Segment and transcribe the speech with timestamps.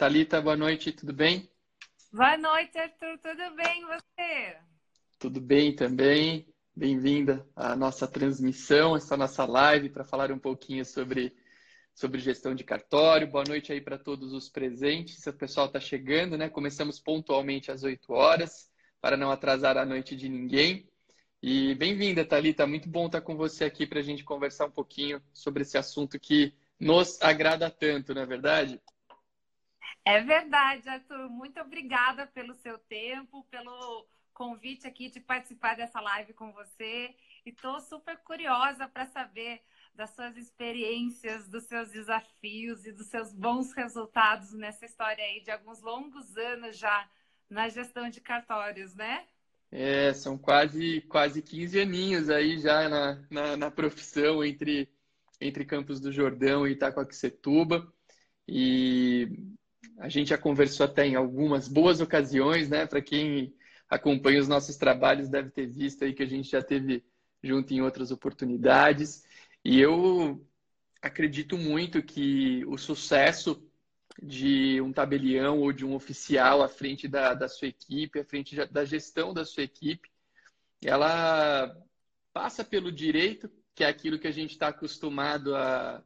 [0.00, 1.46] Talita, boa noite, tudo bem?
[2.10, 4.56] Boa noite, Arthur, tudo bem e você?
[5.18, 6.48] Tudo bem também.
[6.74, 11.36] Bem-vinda à nossa transmissão, essa nossa live para falar um pouquinho sobre,
[11.94, 13.30] sobre gestão de cartório.
[13.30, 15.26] Boa noite aí para todos os presentes.
[15.26, 16.48] O pessoal está chegando, né?
[16.48, 18.70] Começamos pontualmente às 8 horas
[19.02, 20.88] para não atrasar a noite de ninguém.
[21.42, 22.66] E bem-vinda, Thalita.
[22.66, 26.18] Muito bom estar com você aqui para a gente conversar um pouquinho sobre esse assunto
[26.18, 28.80] que nos agrada tanto, não é verdade?
[30.04, 31.28] É verdade, Arthur.
[31.28, 37.14] Muito obrigada pelo seu tempo, pelo convite aqui de participar dessa live com você.
[37.44, 39.60] E estou super curiosa para saber
[39.94, 45.50] das suas experiências, dos seus desafios e dos seus bons resultados nessa história aí de
[45.50, 47.08] alguns longos anos já
[47.48, 49.26] na gestão de cartórios, né?
[49.72, 54.88] É, são quase, quase 15 aninhos aí já na, na, na profissão entre,
[55.40, 57.92] entre Campos do Jordão e Itacoaquecetuba.
[58.48, 59.28] E
[60.00, 62.86] a gente já conversou até em algumas boas ocasiões, né?
[62.86, 63.54] Para quem
[63.88, 67.04] acompanha os nossos trabalhos deve ter visto aí que a gente já teve
[67.42, 69.22] junto em outras oportunidades.
[69.62, 70.44] E eu
[71.02, 73.62] acredito muito que o sucesso
[74.22, 78.56] de um tabelião ou de um oficial à frente da, da sua equipe, à frente
[78.66, 80.10] da gestão da sua equipe,
[80.82, 81.76] ela
[82.32, 86.02] passa pelo direito, que é aquilo que a gente está acostumado a,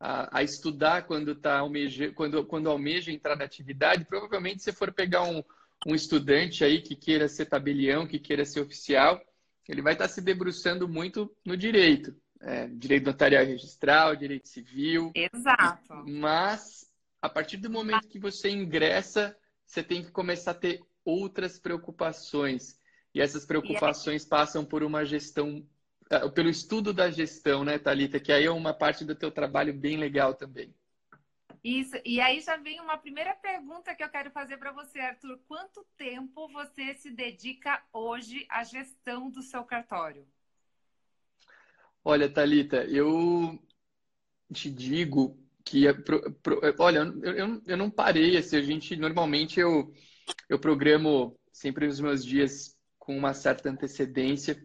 [0.00, 4.90] a, a estudar quando, tá almeja, quando, quando almeja entrar na atividade, provavelmente se for
[4.92, 5.44] pegar um,
[5.86, 9.20] um estudante aí que queira ser tabelião, que queira ser oficial,
[9.68, 12.16] ele vai estar tá se debruçando muito no direito.
[12.42, 15.12] É, direito notarial e registral, direito civil.
[15.14, 15.94] Exato.
[16.06, 21.58] Mas, a partir do momento que você ingressa, você tem que começar a ter outras
[21.58, 22.78] preocupações.
[23.14, 25.64] E essas preocupações passam por uma gestão
[26.34, 28.18] pelo estudo da gestão, né, Talita?
[28.18, 30.74] Que aí é uma parte do teu trabalho bem legal também.
[31.62, 31.94] Isso.
[32.04, 35.38] E aí já vem uma primeira pergunta que eu quero fazer para você, Arthur.
[35.46, 40.26] Quanto tempo você se dedica hoje à gestão do seu cartório?
[42.02, 43.62] Olha, Talita, eu
[44.52, 45.84] te digo que
[46.78, 49.92] olha, eu, eu não parei assim, a gente normalmente eu
[50.48, 54.60] eu programo sempre os meus dias com uma certa antecedência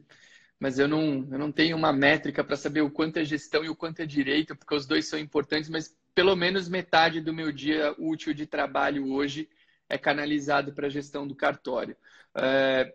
[0.65, 3.69] mas eu não, eu não tenho uma métrica para saber o quanto é gestão e
[3.69, 7.51] o quanto é direito, porque os dois são importantes, mas pelo menos metade do meu
[7.51, 9.47] dia útil de trabalho hoje
[9.87, 11.95] é canalizado para a gestão do cartório.
[12.33, 12.91] É,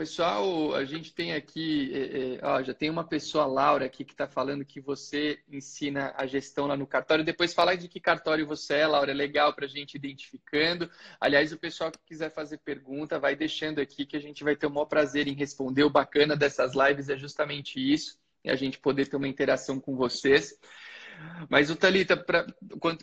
[0.00, 4.12] Pessoal, a gente tem aqui, é, é, ó, já tem uma pessoa, Laura, aqui, que
[4.12, 7.22] está falando que você ensina a gestão lá no cartório.
[7.22, 10.90] Depois fala de que cartório você é, Laura, é legal para a gente identificando.
[11.20, 14.68] Aliás, o pessoal que quiser fazer pergunta, vai deixando aqui que a gente vai ter
[14.68, 15.84] o maior prazer em responder.
[15.84, 19.94] O bacana dessas lives é justamente isso, é a gente poder ter uma interação com
[19.96, 20.58] vocês.
[21.50, 22.46] Mas, o Thalita, pra,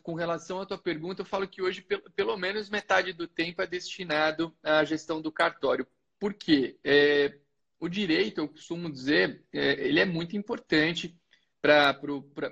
[0.02, 3.62] com relação à tua pergunta, eu falo que hoje, pelo, pelo menos metade do tempo
[3.62, 5.86] é destinado à gestão do cartório
[6.20, 6.80] por quê?
[6.84, 7.38] É,
[7.80, 11.16] o direito, eu costumo dizer, é, ele é muito importante
[11.62, 12.00] para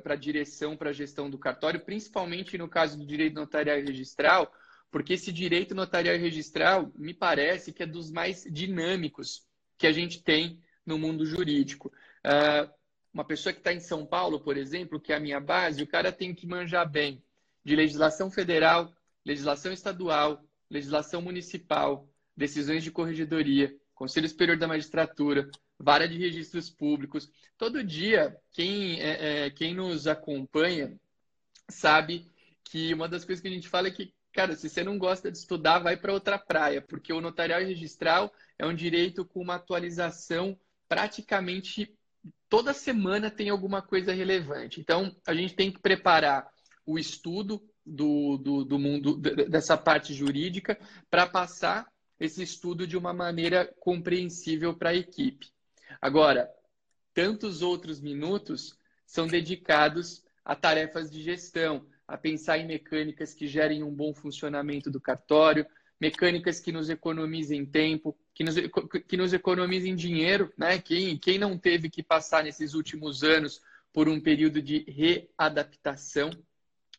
[0.06, 4.52] a direção, para a gestão do cartório, principalmente no caso do direito notarial e registral,
[4.92, 9.46] porque esse direito notarial e registral me parece que é dos mais dinâmicos
[9.78, 11.92] que a gente tem no mundo jurídico.
[12.26, 12.72] Uh,
[13.14, 15.88] uma pessoa que está em São Paulo, por exemplo, que é a minha base, o
[15.88, 17.24] cara tem que manjar bem
[17.64, 18.94] de legislação federal,
[19.26, 27.30] legislação estadual, legislação municipal, decisões de corregedoria, Conselho Superior da Magistratura, Vara de Registros Públicos.
[27.58, 31.00] Todo dia, quem, é, é, quem nos acompanha
[31.70, 32.30] sabe
[32.64, 35.32] que uma das coisas que a gente fala é que, cara, se você não gosta
[35.32, 39.42] de estudar, vai para outra praia, porque o notarial e registral é um direito com
[39.42, 41.96] uma atualização praticamente
[42.50, 44.80] toda semana tem alguma coisa relevante.
[44.80, 46.48] Então, a gente tem que preparar
[46.86, 50.80] o estudo do, do, do mundo dessa parte jurídica
[51.10, 51.88] para passar
[52.20, 55.48] esse estudo de uma maneira compreensível para a equipe.
[56.02, 56.50] Agora,
[57.14, 63.84] tantos outros minutos são dedicados a tarefas de gestão, a pensar em mecânicas que gerem
[63.84, 65.66] um bom funcionamento do cartório,
[66.00, 68.56] mecânicas que nos economizem tempo, que nos,
[69.08, 70.80] que nos economizem dinheiro, né?
[70.80, 73.62] Quem, quem não teve que passar nesses últimos anos
[73.92, 76.30] por um período de readaptação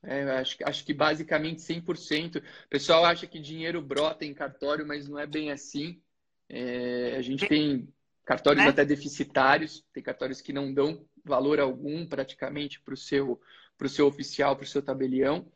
[0.02, 2.38] é, acho, acho que basicamente 100%.
[2.38, 6.00] O pessoal acha que dinheiro brota em cartório, mas não é bem assim.
[6.48, 7.88] É, a gente tem
[8.24, 8.68] cartórios é.
[8.68, 13.40] até deficitários, tem cartórios que não dão valor algum praticamente para o seu,
[13.76, 15.50] pro seu oficial, para o seu tabelião.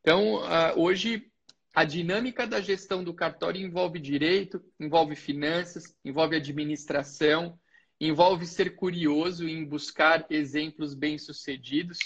[0.00, 1.30] Então, uh, hoje,
[1.74, 7.58] a dinâmica da gestão do cartório envolve direito, envolve finanças, envolve administração,
[8.00, 11.98] envolve ser curioso em buscar exemplos bem-sucedidos.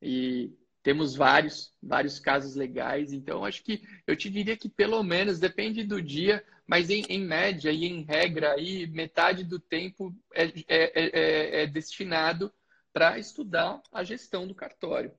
[0.00, 0.52] E
[0.82, 3.12] temos vários, vários casos legais.
[3.12, 7.24] Então, acho que eu te diria que pelo menos depende do dia, mas em, em
[7.24, 12.52] média e em regra, aí, metade do tempo é, é, é, é destinado
[12.92, 15.12] para estudar a gestão do cartório.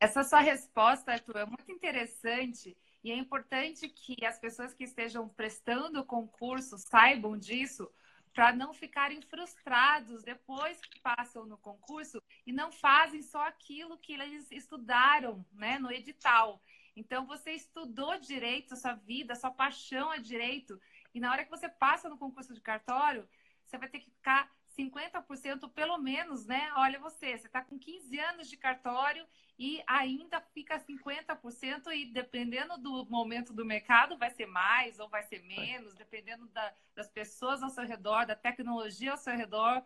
[0.00, 5.28] Essa sua resposta, Arthur, é muito interessante e é importante que as pessoas que estejam
[5.28, 7.90] prestando o concurso saibam disso,
[8.34, 14.12] para não ficarem frustrados depois que passam no concurso e não fazem só aquilo que
[14.12, 16.60] eles estudaram né, no edital.
[16.96, 20.80] Então, você estudou direito, sua vida, sua paixão é direito,
[21.14, 23.28] e na hora que você passa no concurso de cartório,
[23.64, 26.70] você vai ter que ficar 50% pelo menos, né?
[26.76, 29.26] Olha você, você está com 15 anos de cartório
[29.58, 35.22] e ainda fica 50% e dependendo do momento do mercado vai ser mais ou vai
[35.22, 39.82] ser menos, dependendo da, das pessoas ao seu redor, da tecnologia ao seu redor.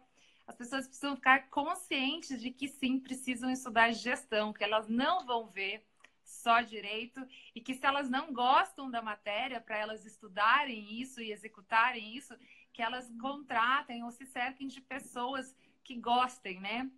[0.47, 5.47] As pessoas precisam ficar conscientes de que sim, precisam estudar gestão, que elas não vão
[5.47, 5.85] ver
[6.29, 11.33] só direito e que se elas não gostam da matéria para elas estudarem isso e
[11.33, 12.35] executarem isso,
[12.79, 15.53] que elas contratem ou se cerquem de pessoas
[15.83, 16.89] que gostem, né?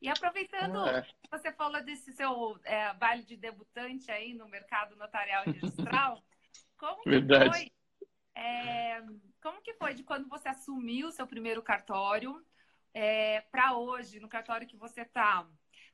[0.00, 1.04] E aproveitando é.
[1.28, 6.22] você falou desse seu é, baile de debutante aí no mercado notarial e registral,
[6.78, 7.50] como que Verdade.
[7.50, 7.72] foi?
[8.36, 9.02] É,
[9.42, 12.40] como que foi de quando você assumiu o seu primeiro cartório
[12.92, 15.44] é, para hoje, no cartório que você está?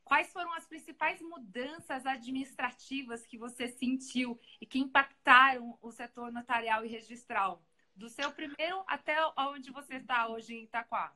[0.05, 6.85] Quais foram as principais mudanças administrativas que você sentiu e que impactaram o setor notarial
[6.85, 7.65] e registral?
[7.95, 11.13] Do seu primeiro até onde você está hoje em Itaquá?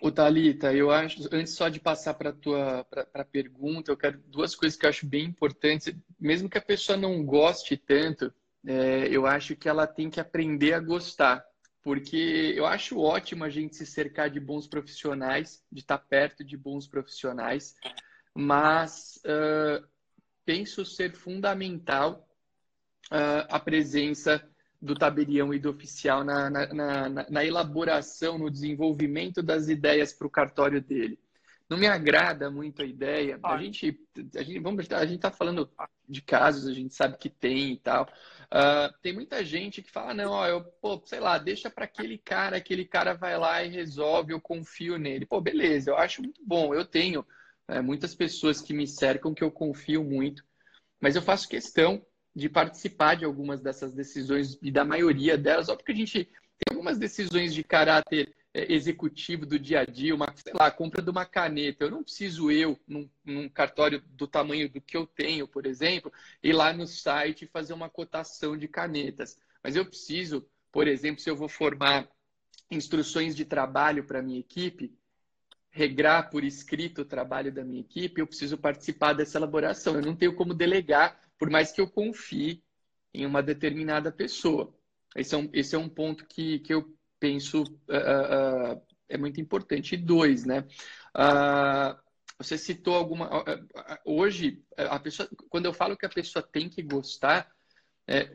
[0.00, 4.18] O Thalita, eu acho, antes só de passar para a tua pra pergunta, eu quero
[4.26, 5.92] duas coisas que eu acho bem importantes.
[6.20, 8.32] Mesmo que a pessoa não goste tanto,
[8.64, 11.44] é, eu acho que ela tem que aprender a gostar.
[11.82, 16.56] Porque eu acho ótimo a gente se cercar de bons profissionais, de estar perto de
[16.56, 17.74] bons profissionais,
[18.34, 19.84] mas uh,
[20.44, 22.28] penso ser fundamental
[23.10, 24.46] uh, a presença
[24.80, 30.26] do tabelião e do oficial na, na, na, na elaboração, no desenvolvimento das ideias para
[30.26, 31.18] o cartório dele.
[31.68, 33.38] Não me agrada muito a ideia.
[33.42, 34.00] A gente,
[34.34, 35.70] a gente, vamos, a gente está falando
[36.08, 38.08] de casos, a gente sabe que tem e tal.
[38.44, 42.16] Uh, tem muita gente que fala, não, ó, eu, pô, sei lá, deixa para aquele
[42.16, 45.26] cara, aquele cara vai lá e resolve, eu confio nele.
[45.26, 46.72] Pô, beleza, eu acho muito bom.
[46.72, 47.26] Eu tenho
[47.68, 50.42] né, muitas pessoas que me cercam que eu confio muito,
[50.98, 52.02] mas eu faço questão
[52.38, 56.70] de participar de algumas dessas decisões e da maioria delas, óbvio que a gente tem
[56.70, 61.10] algumas decisões de caráter é, executivo do dia a dia, uma, sei lá, compra de
[61.10, 61.84] uma caneta.
[61.84, 66.12] Eu não preciso eu, num, num, cartório do tamanho do que eu tenho, por exemplo,
[66.40, 69.36] ir lá no site e fazer uma cotação de canetas.
[69.60, 72.08] Mas eu preciso, por exemplo, se eu vou formar
[72.70, 74.96] instruções de trabalho para a minha equipe,
[75.70, 79.96] regrar por escrito o trabalho da minha equipe, eu preciso participar dessa elaboração.
[79.96, 82.62] Eu não tenho como delegar por mais que eu confie
[83.14, 84.74] em uma determinada pessoa.
[85.16, 89.40] Esse é um, esse é um ponto que, que eu penso uh, uh, é muito
[89.40, 89.94] importante.
[89.94, 90.64] E dois, né?
[91.16, 91.98] Uh,
[92.38, 93.28] você citou alguma.
[94.04, 97.50] Hoje, a pessoa, quando eu falo que a pessoa tem que gostar,
[98.06, 98.30] é,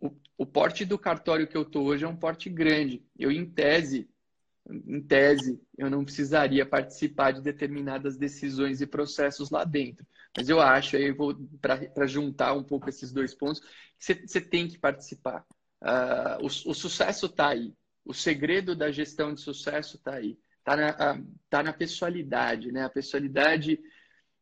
[0.00, 3.04] o, o porte do cartório que eu estou hoje é um porte grande.
[3.18, 4.08] Eu, em tese,
[4.68, 10.06] em tese, eu não precisaria participar de determinadas decisões e processos lá dentro.
[10.36, 13.62] Mas eu acho, aí vou para juntar um pouco esses dois pontos,
[13.98, 15.44] você tem que participar.
[15.82, 17.72] Uh, o, o, sucesso está aí.
[18.04, 20.38] O segredo da gestão de sucesso está aí.
[20.58, 22.84] Está na, tá na pessoalidade, né?
[22.84, 23.80] A pessoalidade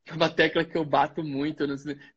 [0.06, 1.64] é uma tecla que eu bato muito.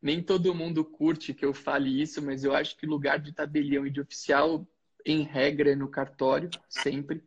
[0.02, 3.86] nem todo mundo curte que eu fale isso, mas eu acho que lugar de tabelião
[3.86, 4.68] e de oficial,
[5.06, 7.24] em regra, é no cartório, sempre.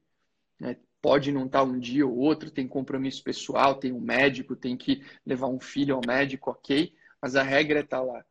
[0.62, 0.76] Né?
[1.00, 5.02] Pode não estar um dia ou outro, tem compromisso pessoal, tem um médico, tem que
[5.26, 8.24] levar um filho ao médico, ok, mas a regra está lá.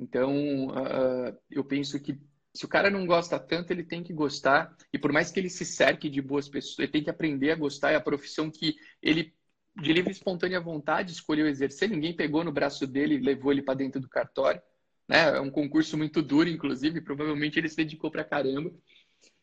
[0.00, 2.18] Então, uh, eu penso que
[2.54, 5.50] se o cara não gosta tanto, ele tem que gostar, e por mais que ele
[5.50, 8.74] se cerque de boas pessoas, ele tem que aprender a gostar, é a profissão que
[9.02, 9.34] ele,
[9.76, 13.60] de livre e espontânea vontade, escolheu exercer, ninguém pegou no braço dele e levou ele
[13.60, 14.62] para dentro do cartório.
[15.06, 15.36] Né?
[15.36, 18.72] É um concurso muito duro, inclusive, provavelmente ele se dedicou para caramba.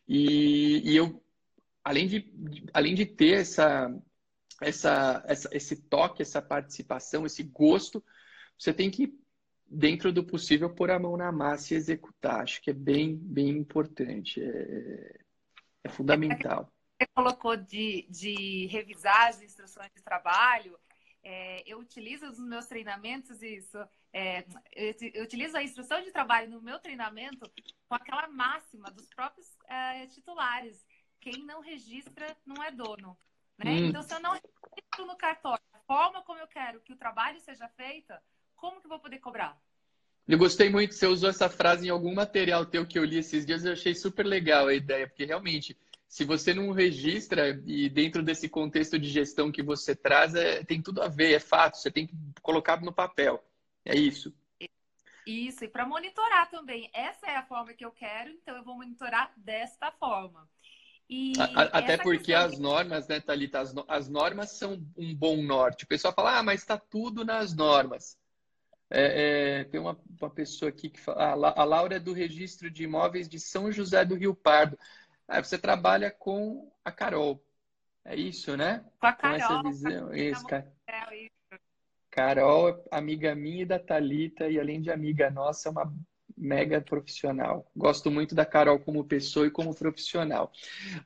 [0.08, 1.22] E, e eu
[1.86, 3.96] além de, além de ter essa,
[4.60, 8.04] essa, essa, esse toque, essa participação, esse gosto,
[8.58, 9.16] você tem que,
[9.64, 12.42] dentro do possível, pôr a mão na massa e executar.
[12.42, 14.42] Acho que é bem, bem importante.
[14.42, 15.20] É,
[15.84, 16.68] é fundamental.
[17.00, 20.76] Você colocou de, de revisar as instruções de trabalho.
[21.22, 23.78] É, eu utilizo nos meus treinamentos isso.
[24.12, 24.40] É,
[24.74, 27.48] eu, eu, utilizo a instrução de trabalho no meu treinamento
[27.88, 30.84] com aquela máxima dos próprios é, titulares
[31.26, 33.18] quem não registra não é dono.
[33.58, 33.72] Né?
[33.72, 33.86] Hum.
[33.86, 37.40] Então, se eu não registro no cartório a forma como eu quero que o trabalho
[37.40, 38.14] seja feito,
[38.54, 39.60] como que eu vou poder cobrar?
[40.28, 43.44] Eu gostei muito, você usou essa frase em algum material teu que eu li esses
[43.44, 45.76] dias, eu achei super legal a ideia, porque realmente,
[46.08, 50.80] se você não registra e dentro desse contexto de gestão que você traz, é, tem
[50.80, 53.44] tudo a ver, é fato, você tem que colocar no papel.
[53.84, 54.32] É isso.
[55.26, 56.88] Isso, e para monitorar também.
[56.92, 60.48] Essa é a forma que eu quero, então eu vou monitorar desta forma.
[61.08, 61.32] E
[61.72, 65.84] Até porque as normas, né, Thalita, as, as normas são um bom norte.
[65.84, 68.18] O pessoal fala, ah, mas está tudo nas normas.
[68.90, 72.70] É, é, tem uma, uma, pessoa aqui que fala, ah, a Laura é do Registro
[72.70, 74.78] de Imóveis de São José do Rio Pardo.
[75.28, 77.42] Ah, você trabalha com a Carol.
[78.04, 78.84] É isso, né?
[79.00, 79.38] Com a Carol.
[79.38, 80.14] Com essa visão.
[80.14, 80.72] Isso, cara.
[82.10, 85.92] Carol, amiga minha e da Talita e além de amiga nossa, é uma
[86.36, 87.70] mega profissional.
[87.74, 90.52] Gosto muito da Carol como pessoa e como profissional.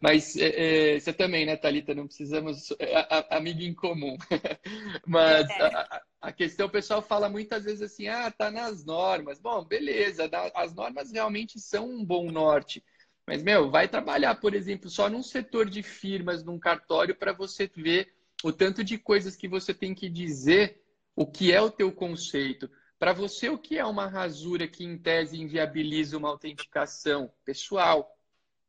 [0.01, 1.95] Mas é, é, você também, né, Talita?
[1.95, 4.17] Não precisamos é, a, a, amiga em comum.
[5.07, 5.63] Mas é.
[5.63, 9.39] a, a, questão, o pessoal fala muitas vezes assim, ah, tá nas normas.
[9.39, 12.83] Bom, beleza, as normas realmente são um bom norte.
[13.27, 17.71] Mas, meu, vai trabalhar, por exemplo, só num setor de firmas, num cartório, para você
[17.73, 20.83] ver o tanto de coisas que você tem que dizer,
[21.15, 22.69] o que é o teu conceito.
[23.01, 28.15] Para você, o que é uma rasura que, em tese, inviabiliza uma autenticação pessoal?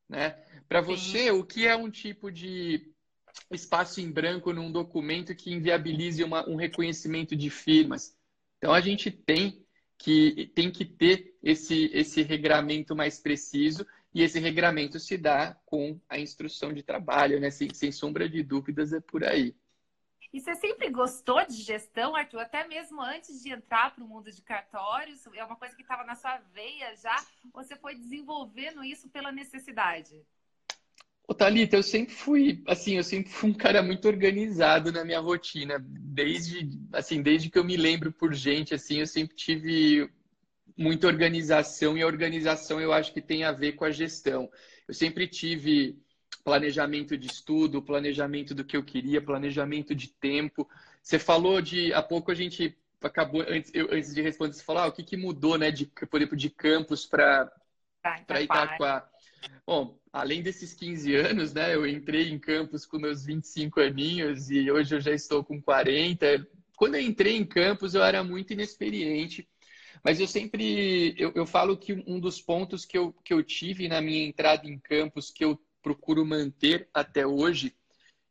[0.08, 0.30] Né?
[0.70, 2.94] Para você, o que é um tipo de
[3.52, 8.16] espaço em branco num documento que inviabilize uma, um reconhecimento de firmas?
[8.58, 9.66] Então, a gente tem
[9.98, 16.00] que, tem que ter esse, esse regramento mais preciso e esse regramento se dá com
[16.08, 17.52] a instrução de trabalho, né?
[17.52, 19.54] sem, sem sombra de dúvidas, é por aí.
[20.34, 22.40] E você sempre gostou de gestão, Arthur?
[22.40, 25.26] Até mesmo antes de entrar para o mundo de cartórios?
[25.34, 27.16] É uma coisa que estava na sua veia já?
[27.54, 30.22] Ou você foi desenvolvendo isso pela necessidade?
[31.28, 35.20] Ô, Thalita, eu sempre fui, assim, eu sempre fui um cara muito organizado na minha
[35.20, 35.78] rotina.
[35.80, 40.10] Desde, assim, desde que eu me lembro por gente, assim, eu sempre tive
[40.78, 44.50] muita organização e a organização eu acho que tem a ver com a gestão.
[44.88, 45.98] Eu sempre tive
[46.44, 50.68] planejamento de estudo, planejamento do que eu queria, planejamento de tempo.
[51.02, 51.94] Você falou de.
[51.94, 55.04] Há pouco a gente acabou, antes, eu, antes de responder, você falou ah, o que,
[55.04, 57.52] que mudou, né, de, por exemplo, de campus para
[58.02, 59.10] tá, Itaquá.
[59.66, 64.70] Bom, além desses 15 anos, né, eu entrei em campus com meus 25 aninhos e
[64.70, 66.48] hoje eu já estou com 40.
[66.76, 69.48] Quando eu entrei em campus, eu era muito inexperiente.
[70.04, 73.88] Mas eu sempre eu, eu falo que um dos pontos que eu, que eu tive
[73.88, 77.76] na minha entrada em campus, que eu procuro manter até hoje.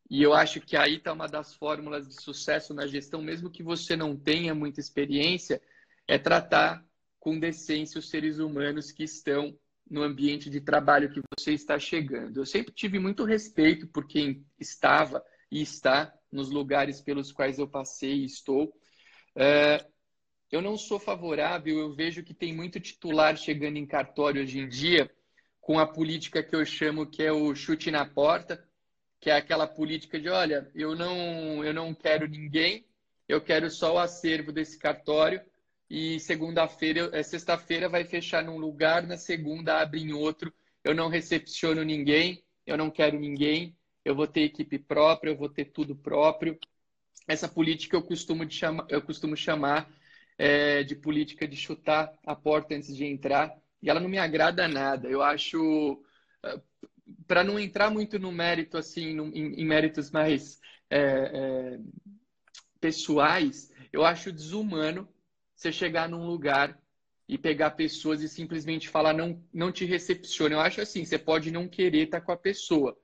[0.09, 3.63] E eu acho que aí está uma das fórmulas de sucesso na gestão, mesmo que
[3.63, 5.63] você não tenha muita experiência,
[6.07, 6.85] é tratar
[7.19, 9.57] com decência os seres humanos que estão
[9.89, 12.39] no ambiente de trabalho que você está chegando.
[12.39, 17.69] Eu sempre tive muito respeito por quem estava e está nos lugares pelos quais eu
[17.69, 18.73] passei e estou.
[19.35, 19.85] É,
[20.51, 24.69] eu não sou favorável, eu vejo que tem muito titular chegando em cartório hoje em
[24.69, 25.11] dia
[25.61, 28.63] com a política que eu chamo que é o chute na porta,
[29.21, 32.85] que é aquela política de, olha, eu não, eu não quero ninguém,
[33.29, 35.41] eu quero só o acervo desse cartório
[35.89, 40.53] e segunda-feira, é, sexta-feira vai fechar num lugar, na segunda abre em outro,
[40.83, 45.49] eu não recepciono ninguém, eu não quero ninguém, eu vou ter equipe própria, eu vou
[45.49, 46.59] ter tudo próprio.
[47.29, 49.91] Essa política eu costumo, de chama, eu costumo chamar
[50.39, 54.69] é, de política de chutar a porta antes de entrar e ela não me agrada
[54.69, 55.09] nada.
[55.09, 56.03] Eu acho,
[56.45, 56.61] eh,
[57.27, 61.79] para não entrar muito no mérito, assim, em, méritos mais é, é,
[62.81, 65.09] pessoais, eu acho desumano
[65.55, 66.81] você chegar num lugar
[67.29, 70.55] e pegar pessoas e simplesmente falar não, não te recepciona.
[70.55, 72.99] Eu acho assim, você pode não querer estar com a pessoa,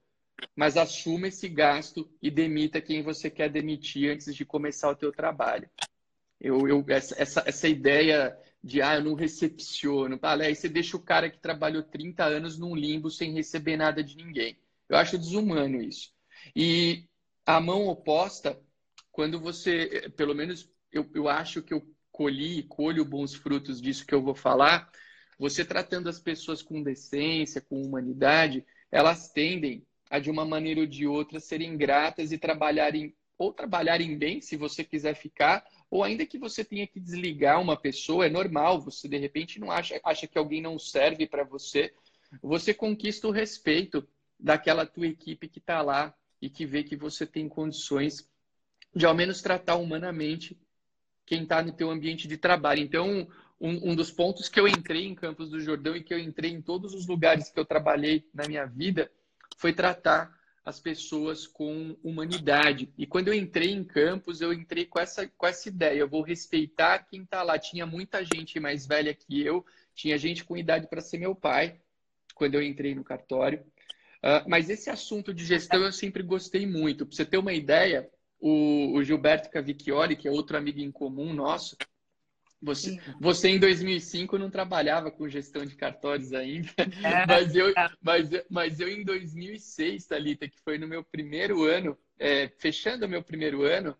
[0.54, 5.12] mas assuma esse gasto e demita quem você quer demitir antes de começar o teu
[5.12, 5.68] trabalho.
[6.40, 10.18] Eu, eu essa, essa, essa ideia de ah, eu não recepciono.
[10.22, 14.02] Ah, aí você deixa o cara que trabalhou 30 anos num limbo sem receber nada
[14.02, 14.58] de ninguém.
[14.88, 16.12] Eu acho desumano isso.
[16.54, 17.08] E
[17.44, 18.60] a mão oposta,
[19.12, 24.14] quando você, pelo menos eu, eu acho que eu colhi, colho bons frutos disso que
[24.14, 24.90] eu vou falar,
[25.38, 30.86] você tratando as pessoas com decência, com humanidade, elas tendem a, de uma maneira ou
[30.86, 36.26] de outra, serem gratas e trabalharem, ou trabalharem bem, se você quiser ficar, ou ainda
[36.26, 40.26] que você tenha que desligar uma pessoa, é normal, você de repente não acha, acha
[40.26, 41.92] que alguém não serve para você,
[42.42, 44.06] você conquista o respeito
[44.38, 48.28] daquela tua equipe que está lá e que vê que você tem condições
[48.94, 50.58] de ao menos tratar humanamente
[51.24, 52.80] quem está no teu ambiente de trabalho.
[52.80, 53.28] Então,
[53.60, 56.50] um, um, dos pontos que eu entrei em Campos do Jordão e que eu entrei
[56.50, 59.10] em todos os lugares que eu trabalhei na minha vida
[59.56, 60.34] foi tratar
[60.66, 62.92] as pessoas com humanidade.
[62.98, 66.22] E quando eu entrei em campus, eu entrei com essa, com essa ideia: eu vou
[66.22, 67.56] respeitar quem está lá.
[67.56, 71.80] Tinha muita gente mais velha que eu, tinha gente com idade para ser meu pai,
[72.34, 73.60] quando eu entrei no cartório.
[74.16, 77.06] Uh, mas esse assunto de gestão eu sempre gostei muito.
[77.06, 81.32] Para você ter uma ideia, o, o Gilberto Cavicchioli, que é outro amigo em comum
[81.32, 81.76] nosso,
[82.60, 87.88] você, você em 2005 não trabalhava com gestão de cartórios ainda, é, mas, eu, é.
[88.02, 93.08] mas, mas eu em 2006, Thalita, que foi no meu primeiro ano, é, fechando o
[93.08, 93.96] meu primeiro ano,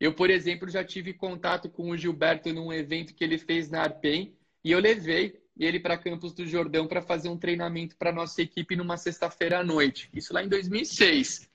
[0.00, 3.82] eu, por exemplo, já tive contato com o Gilberto num evento que ele fez na
[3.82, 8.40] Arpen e eu levei ele para Campos do Jordão para fazer um treinamento para nossa
[8.40, 10.08] equipe numa sexta-feira à noite.
[10.14, 11.50] Isso lá em 2006.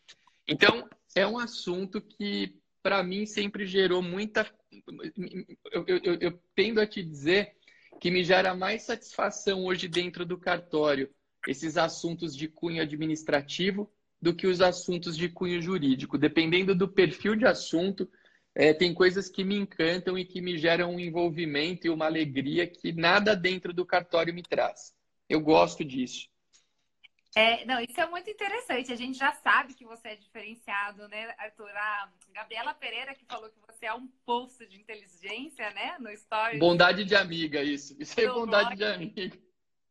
[0.47, 4.45] Então, é um assunto que, para mim, sempre gerou muita
[5.71, 7.55] eu, eu, eu, tendo a te dizer
[7.99, 11.09] que me gera mais satisfação hoje dentro do cartório
[11.47, 16.17] esses assuntos de cunho administrativo do que os assuntos de cunho jurídico.
[16.17, 18.09] Dependendo do perfil de assunto,
[18.53, 22.65] é, tem coisas que me encantam e que me geram um envolvimento e uma alegria
[22.65, 24.95] que nada dentro do cartório me traz.
[25.29, 26.27] Eu gosto disso.
[27.35, 28.93] É, não, isso é muito interessante.
[28.93, 31.69] A gente já sabe que você é diferenciado, né, Arthur?
[31.69, 36.57] A Gabriela Pereira que falou que você é um poço de inteligência, né, no story.
[36.57, 37.93] Bondade de amiga, isso.
[37.99, 38.77] Isso é bondade blog.
[38.77, 39.37] de amiga.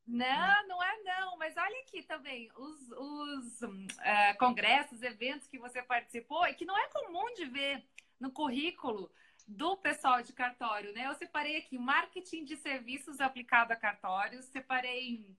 [0.07, 1.37] Não, não é não.
[1.37, 6.79] Mas olha aqui também, os, os uh, congressos, eventos que você participou e que não
[6.79, 7.85] é comum de ver
[8.19, 9.11] no currículo
[9.47, 11.07] do pessoal de cartório, né?
[11.07, 15.37] Eu separei aqui marketing de serviços aplicado a cartórios, separei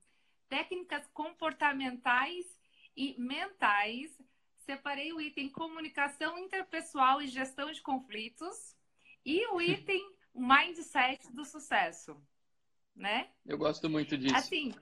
[0.49, 2.45] técnicas comportamentais
[2.95, 4.11] e mentais.
[4.59, 8.75] Separei o item comunicação interpessoal e gestão de conflitos
[9.23, 10.01] e o item
[10.33, 12.19] mindset do sucesso,
[12.95, 13.29] né?
[13.45, 14.35] Eu gosto muito disso.
[14.35, 14.73] Assim,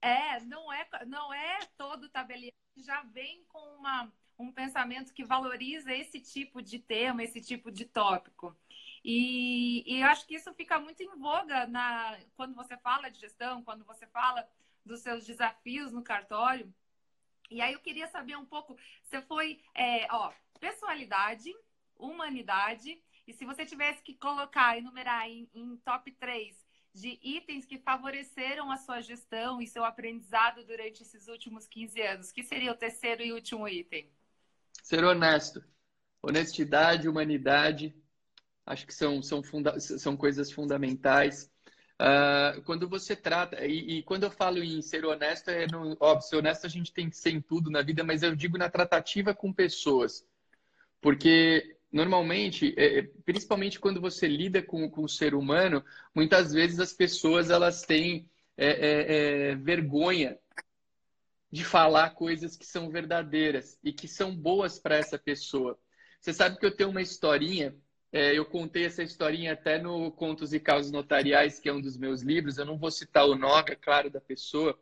[0.00, 5.24] é, não é, não é todo tabelião que já vem com uma, um pensamento que
[5.24, 8.54] valoriza esse tipo de tema, esse tipo de tópico.
[9.04, 13.62] E, e acho que isso fica muito em voga na, quando você fala de gestão,
[13.62, 14.48] quando você fala
[14.84, 16.72] dos seus desafios no cartório.
[17.50, 21.54] E aí eu queria saber um pouco, você foi, é, ó, personalidade,
[21.96, 27.78] humanidade, e se você tivesse que colocar, enumerar em, em top 3 de itens que
[27.78, 32.76] favoreceram a sua gestão e seu aprendizado durante esses últimos 15 anos, que seria o
[32.76, 34.08] terceiro e último item?
[34.82, 35.62] Ser honesto.
[36.22, 37.94] Honestidade, humanidade,
[38.66, 41.50] acho que são, são, funda são coisas fundamentais.
[42.00, 46.28] Uh, quando você trata, e, e, quando eu falo em ser honesto, é no, óbvio,
[46.28, 48.68] ser honesto a gente tem que ser em tudo na vida, mas eu digo na
[48.68, 50.26] tratativa com pessoas.
[51.00, 56.80] Porque normalmente, é, é principalmente quando você lida com, com o ser humano, muitas vezes
[56.80, 60.38] as pessoas elas têm é, é, é vergonha
[61.50, 65.78] de falar coisas que são verdadeiras e que são boas para essa pessoa.
[66.20, 67.76] Você sabe que eu tenho uma historinha
[68.14, 71.96] é, eu contei essa historinha até no Contos e Causas Notariais, que é um dos
[71.96, 72.58] meus livros.
[72.58, 74.78] Eu não vou citar o nome, é claro, da pessoa,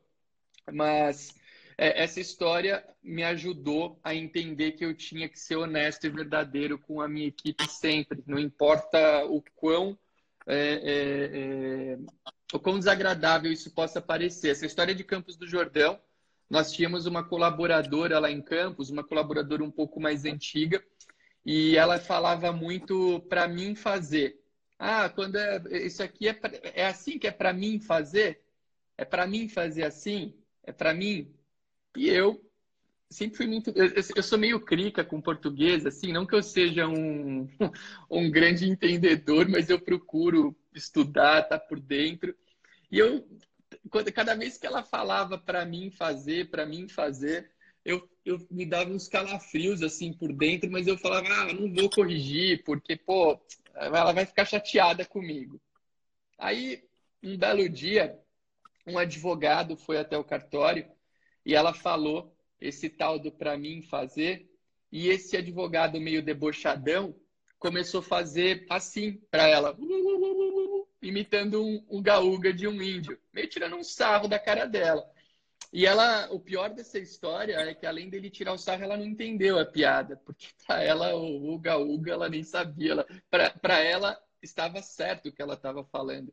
[0.70, 1.34] mas
[1.78, 6.78] é, essa história me ajudou a entender que eu tinha que ser honesto e verdadeiro
[6.78, 8.22] com a minha equipe sempre.
[8.26, 9.98] Não importa o quão,
[10.46, 11.98] é, é, é
[12.52, 14.50] o quão desagradável isso possa parecer.
[14.50, 15.98] Essa história de Campos do Jordão,
[16.50, 20.84] nós tínhamos uma colaboradora lá em Campos, uma colaboradora um pouco mais antiga,
[21.44, 24.40] e ela falava muito para mim fazer.
[24.78, 26.38] Ah, quando é, isso aqui é,
[26.74, 28.42] é assim que é para mim fazer?
[28.96, 30.34] É para mim fazer assim?
[30.62, 31.34] É para mim?
[31.96, 32.40] E eu
[33.12, 33.70] sempre fui muito.
[33.70, 37.48] Eu, eu, sou meio crica com português, assim, não que eu seja um,
[38.10, 42.34] um grande entendedor, mas eu procuro estudar, tá por dentro.
[42.90, 43.26] E eu,
[43.90, 47.50] quando, cada vez que ela falava para mim fazer, para mim fazer,
[47.84, 51.90] eu, eu me dava uns calafrios assim por dentro, mas eu falava, ah, não vou
[51.90, 53.40] corrigir, porque, pô,
[53.74, 55.60] ela vai ficar chateada comigo.
[56.38, 56.84] Aí,
[57.22, 58.18] um belo dia,
[58.86, 60.86] um advogado foi até o cartório
[61.44, 64.48] e ela falou esse tal do para mim fazer,
[64.90, 67.14] e esse advogado meio debochadão
[67.58, 69.76] começou a fazer assim para ela,
[71.00, 75.08] imitando um, um gaúga de um índio, meio tirando um sarro da cara dela.
[75.72, 79.06] E ela, o pior dessa história é que além dele tirar o sarro, ela não
[79.06, 84.18] entendeu a piada, porque para ela o Uga Uga ela nem sabia, ela para ela
[84.42, 86.32] estava certo o que ela estava falando.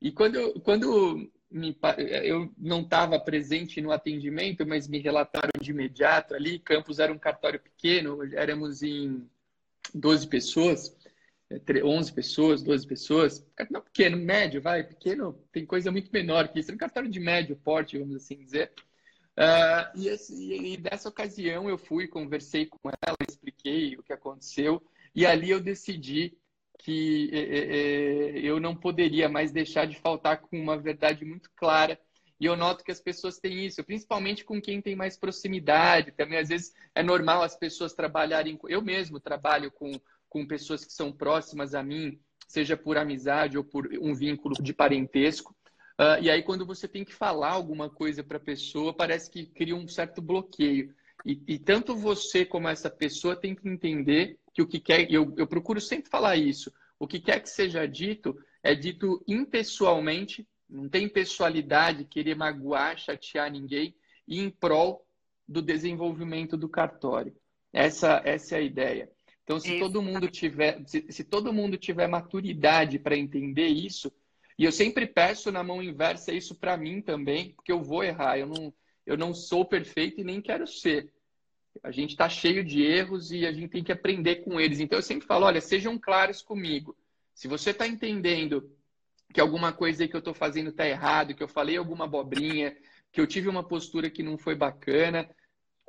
[0.00, 1.76] E quando quando me,
[2.24, 7.18] eu não estava presente no atendimento, mas me relataram de imediato ali, Campos era um
[7.18, 9.28] cartório pequeno, éramos em
[9.94, 10.96] 12 pessoas.
[11.84, 13.46] 11 é, pessoas, 12 pessoas.
[13.70, 14.82] Não pequeno, médio, vai.
[14.82, 16.70] Pequeno tem coisa muito menor que isso.
[16.70, 18.72] É um de médio porte, vamos assim dizer.
[19.36, 24.82] Uh, e, esse, e, dessa ocasião eu fui, conversei com ela, expliquei o que aconteceu,
[25.14, 26.36] e ali eu decidi
[26.78, 31.98] que é, é, eu não poderia mais deixar de faltar com uma verdade muito clara.
[32.40, 36.10] E eu noto que as pessoas têm isso, principalmente com quem tem mais proximidade.
[36.10, 38.58] Também, às vezes, é normal as pessoas trabalharem.
[38.68, 39.92] Eu mesmo trabalho com,
[40.32, 42.18] com pessoas que são próximas a mim,
[42.48, 45.54] seja por amizade ou por um vínculo de parentesco.
[46.00, 49.44] Uh, e aí, quando você tem que falar alguma coisa para a pessoa, parece que
[49.44, 50.94] cria um certo bloqueio.
[51.26, 55.34] E, e, tanto você como essa pessoa tem que entender que o que quer, eu,
[55.36, 60.88] eu procuro sempre falar isso, o que quer que seja dito é dito impessoalmente, não
[60.88, 63.94] tem pessoalidade, querer magoar, chatear ninguém,
[64.26, 65.06] e em prol
[65.46, 67.36] do desenvolvimento do cartório.
[67.70, 69.10] Essa, essa é a ideia.
[69.44, 74.12] Então, se todo mundo tiver, se, se todo mundo tiver maturidade para entender isso,
[74.58, 78.38] e eu sempre peço na mão inversa isso para mim também, porque eu vou errar.
[78.38, 78.72] Eu não,
[79.04, 81.12] eu não sou perfeito e nem quero ser.
[81.82, 84.78] A gente está cheio de erros e a gente tem que aprender com eles.
[84.78, 86.96] Então eu sempre falo: olha, sejam claros comigo.
[87.34, 88.70] Se você está entendendo
[89.32, 92.76] que alguma coisa que eu estou fazendo está errado, que eu falei alguma abobrinha,
[93.10, 95.28] que eu tive uma postura que não foi bacana,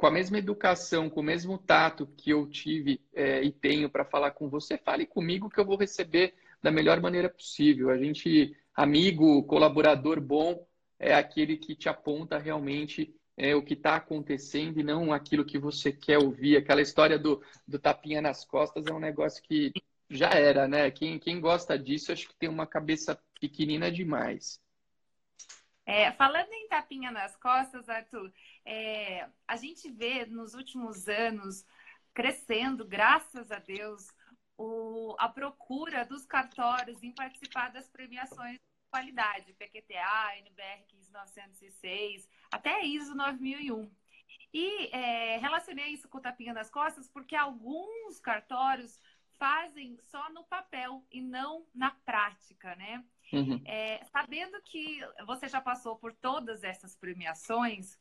[0.04, 4.04] com a mesma educação, com o mesmo tato que eu tive é, e tenho para
[4.04, 7.90] falar com você, fale comigo que eu vou receber da melhor maneira possível.
[7.90, 10.68] A gente, amigo, colaborador bom,
[11.00, 15.58] é aquele que te aponta realmente é, o que está acontecendo e não aquilo que
[15.58, 16.58] você quer ouvir.
[16.58, 19.72] Aquela história do, do tapinha nas costas é um negócio que
[20.10, 20.92] já era, né?
[20.92, 24.60] Quem, quem gosta disso, acho que tem uma cabeça pequenina demais.
[25.86, 28.32] É, falando em tapinha nas costas, Arthur,
[28.66, 31.66] é, a gente vê nos últimos anos
[32.14, 34.08] crescendo, graças a Deus,
[34.58, 42.86] o, a procura dos cartórios em participar das premiações de qualidade, PQTA, NBR 15906, até
[42.86, 43.92] ISO 9001.
[44.54, 49.00] E é, relacionei isso com o tapinha nas costas porque alguns cartórios
[49.38, 53.04] fazem só no papel e não na prática, né?
[53.34, 53.62] Uhum.
[53.66, 58.00] É, sabendo que você já passou por todas essas premiações,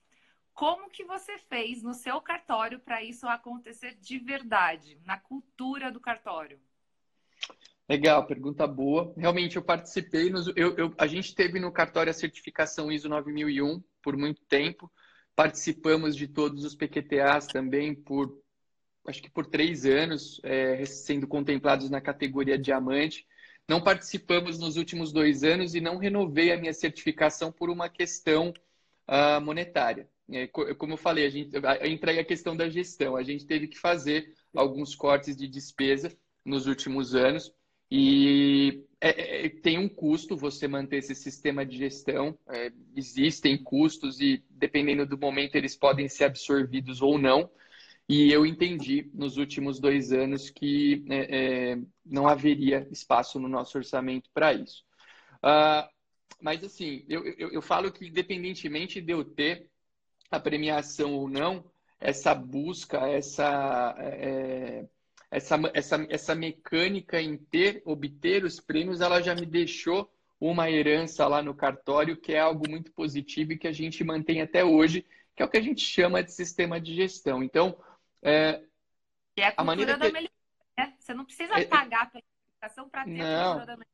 [0.53, 5.99] como que você fez no seu cartório para isso acontecer de verdade, na cultura do
[5.99, 6.61] cartório?
[7.89, 9.13] Legal, pergunta boa.
[9.17, 13.83] Realmente eu participei, nos, eu, eu, a gente teve no cartório a certificação ISO 9001
[14.03, 14.91] por muito tempo.
[15.35, 18.39] Participamos de todos os PQTAs também por,
[19.07, 23.27] acho que por três anos, é, sendo contemplados na categoria diamante.
[23.73, 28.53] Não participamos nos últimos dois anos e não renovei a minha certificação por uma questão
[29.09, 30.07] uh, monetária.
[30.31, 33.17] É, como eu falei, a gente entra aí a questão da gestão.
[33.17, 37.51] A gente teve que fazer alguns cortes de despesa nos últimos anos
[37.91, 42.39] e é, é, tem um custo você manter esse sistema de gestão.
[42.51, 47.51] É, existem custos e dependendo do momento eles podem ser absorvidos ou não.
[48.09, 53.79] E eu entendi nos últimos dois anos que é, é não haveria espaço no nosso
[53.79, 54.85] orçamento para isso.
[55.39, 55.89] Uh,
[56.41, 59.71] mas assim, eu, eu, eu falo que independentemente de eu ter
[60.31, 61.65] a premiação ou não,
[62.01, 64.85] essa busca, essa, é,
[65.31, 70.11] essa, essa, essa mecânica em ter, obter os prêmios, ela já me deixou
[70.41, 74.43] uma herança lá no cartório, que é algo muito positivo e que a gente mantém
[74.43, 77.43] até hoje, que é o que a gente chama de sistema de gestão.
[77.43, 77.77] Então,
[78.23, 78.63] é,
[79.37, 80.13] é a, a maneira da que...
[80.13, 80.31] melhoria,
[80.79, 80.95] né?
[80.99, 83.27] Você não precisa é, pagar pela educação para ter não.
[83.27, 83.93] a cultura da melhoria.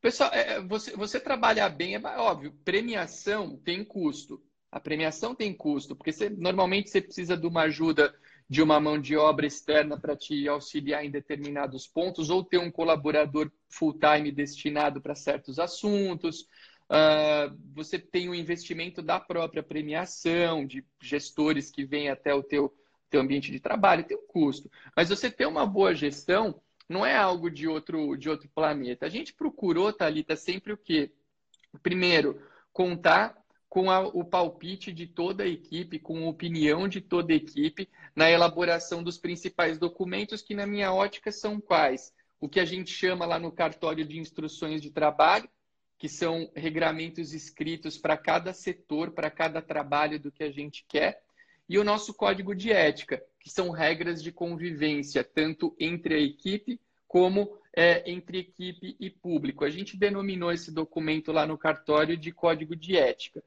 [0.00, 2.52] Pessoal, é, você, você trabalhar bem é óbvio.
[2.64, 4.42] Premiação tem custo.
[4.72, 8.14] A premiação tem custo, porque você, normalmente você precisa de uma ajuda
[8.50, 12.68] de uma mão de obra externa para te auxiliar em determinados pontos, ou ter um
[12.68, 16.48] colaborador full-time destinado para certos assuntos.
[16.90, 22.74] Uh, você tem o investimento da própria premiação, de gestores que vêm até o teu,
[23.10, 24.70] teu ambiente de trabalho, tem um custo.
[24.96, 29.06] Mas você ter uma boa gestão não é algo de outro, de outro planeta.
[29.06, 31.12] A gente procurou, Thalita, sempre o quê?
[31.82, 32.40] Primeiro,
[32.72, 33.36] contar
[33.68, 37.88] com a, o palpite de toda a equipe, com a opinião de toda a equipe
[38.16, 42.12] na elaboração dos principais documentos, que na minha ótica são quais?
[42.40, 45.48] O que a gente chama lá no cartório de instruções de trabalho,
[45.96, 51.22] que são regramentos escritos para cada setor, para cada trabalho do que a gente quer,
[51.70, 56.80] e o nosso código de ética, que são regras de convivência, tanto entre a equipe
[57.06, 59.64] como é, entre equipe e público.
[59.64, 63.40] A gente denominou esse documento lá no cartório de código de ética.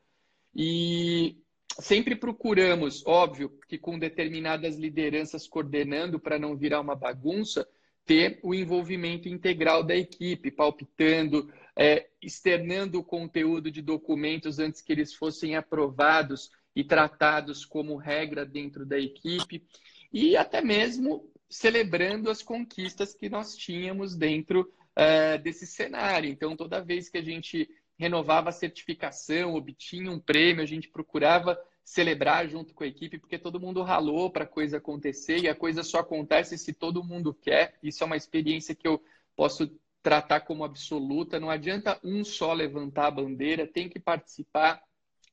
[0.56, 1.36] E
[1.82, 7.68] sempre procuramos, óbvio, que com determinadas lideranças coordenando para não virar uma bagunça,
[8.06, 14.94] ter o envolvimento integral da equipe, palpitando, é, externando o conteúdo de documentos antes que
[14.94, 19.64] eles fossem aprovados e tratados como regra dentro da equipe,
[20.12, 26.30] e até mesmo celebrando as conquistas que nós tínhamos dentro uh, desse cenário.
[26.30, 31.60] Então, toda vez que a gente renovava a certificação, obtinha um prêmio, a gente procurava
[31.84, 35.56] celebrar junto com a equipe, porque todo mundo ralou para a coisa acontecer e a
[35.56, 37.78] coisa só acontece se todo mundo quer.
[37.84, 39.04] Isso é uma experiência que eu
[39.36, 39.70] posso
[40.02, 41.40] tratar como absoluta.
[41.40, 44.82] Não adianta um só levantar a bandeira, tem que participar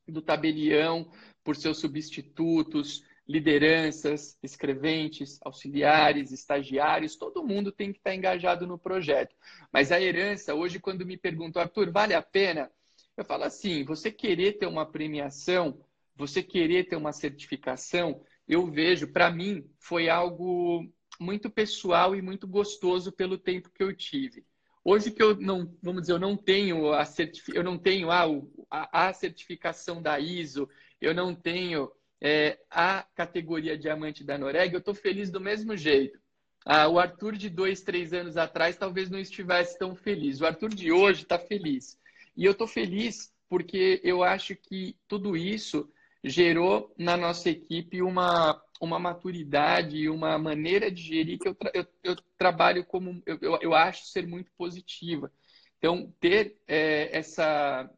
[0.07, 1.11] do tabelião
[1.43, 9.35] por seus substitutos, lideranças, escreventes, auxiliares, estagiários, todo mundo tem que estar engajado no projeto.
[9.73, 12.71] Mas a herança, hoje, quando me perguntam, Arthur, vale a pena?
[13.17, 15.81] Eu falo assim: você querer ter uma premiação,
[16.17, 20.85] você querer ter uma certificação, eu vejo, para mim, foi algo
[21.21, 24.45] muito pessoal e muito gostoso pelo tempo que eu tive.
[24.83, 27.55] Hoje que eu não, vamos dizer, eu não tenho a certific...
[27.55, 28.25] eu não tenho a,
[28.71, 30.69] a, a certificação da ISO,
[31.01, 36.19] eu não tenho é, a categoria diamante da Noruega, eu estou feliz do mesmo jeito.
[36.65, 40.41] Ah, o Arthur de dois, três anos atrás talvez não estivesse tão feliz.
[40.41, 41.99] O Arthur de hoje está feliz.
[42.37, 45.91] E eu estou feliz porque eu acho que tudo isso
[46.23, 51.71] gerou na nossa equipe uma, uma maturidade e uma maneira de gerir que eu, tra
[51.75, 55.33] eu, eu trabalho como eu, eu, acho ser muito positiva.
[55.79, 57.91] Então, ter é, essa,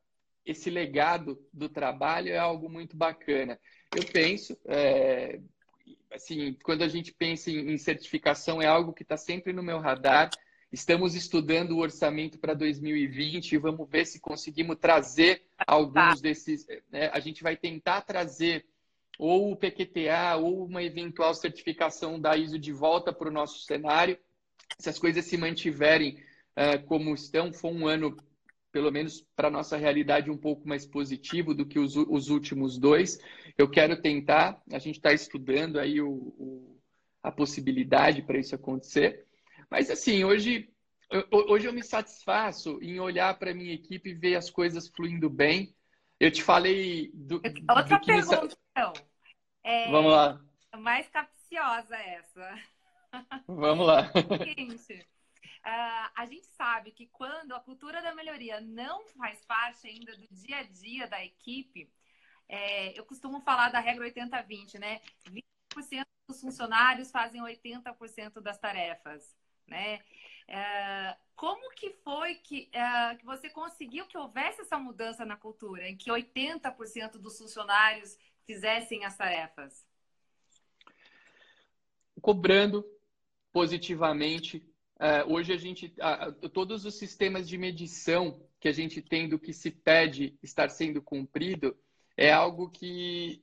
[0.45, 3.59] esse legado do trabalho é algo muito bacana.
[3.95, 5.41] Eu penso, é,
[6.13, 9.79] assim, quando a gente pensa em, em certificação, é algo que está sempre no meu
[9.79, 10.31] radar.
[10.73, 16.23] Estamos estudando o orçamento para 2020 e vamos ver se conseguimos trazer alguns tá.
[16.23, 16.67] desses.
[16.91, 17.11] Né?
[17.13, 18.65] A gente vai tentar trazer
[19.19, 24.19] ou o PQTA ou uma eventual certificação da ISO de volta para o nosso cenário.
[24.79, 26.17] Se as coisas se mantiverem
[26.57, 28.17] uh, como estão, foi um ano
[28.73, 32.79] pelo menos para a nossa realidade, um pouco mais positivo do que os, os últimos
[32.79, 33.19] dois.
[33.57, 36.81] Eu quero tentar, a gente está estudando aí o, o,
[37.23, 39.27] a possibilidade para isso acontecer.
[39.71, 40.71] Mas assim, hoje,
[41.31, 45.29] hoje eu me satisfaço em olhar para a minha equipe e ver as coisas fluindo
[45.29, 45.75] bem.
[46.19, 47.37] Eu te falei do.
[47.37, 48.55] Outra do pergunta, me...
[48.71, 48.93] então.
[49.63, 49.91] É...
[49.91, 50.41] Vamos lá.
[50.79, 52.55] Mais capciosa essa.
[53.47, 54.11] Vamos lá.
[54.43, 55.07] Seguinte,
[55.65, 60.27] Uh, a gente sabe que quando a cultura da melhoria não faz parte ainda do
[60.31, 61.89] dia a dia da equipe,
[62.49, 65.01] é, eu costumo falar da regra 80-20, né?
[65.25, 70.01] 20% dos funcionários fazem 80% das tarefas, né?
[70.49, 75.89] Uh, como que foi que, uh, que você conseguiu que houvesse essa mudança na cultura,
[75.89, 79.87] em que 80% dos funcionários fizessem as tarefas?
[82.21, 82.85] Cobrando
[83.53, 84.72] positivamente
[85.03, 89.37] Uh, hoje a gente, uh, todos os sistemas de medição que a gente tem do
[89.37, 91.77] que se pede estar sendo cumprido
[92.17, 93.43] é algo que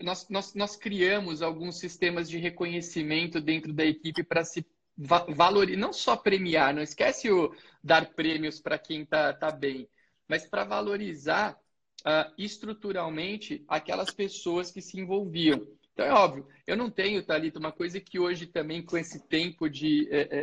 [0.00, 4.64] nós, nós, nós criamos alguns sistemas de reconhecimento dentro da equipe para se
[4.96, 9.86] va valorizar, não só premiar, não esquece o dar prêmios para quem está tá bem,
[10.26, 11.54] mas para valorizar
[12.00, 15.66] uh, estruturalmente aquelas pessoas que se envolviam.
[15.94, 19.70] Então é óbvio, eu não tenho, Thalita, uma coisa que hoje também, com esse tempo
[19.70, 20.38] de, é, é,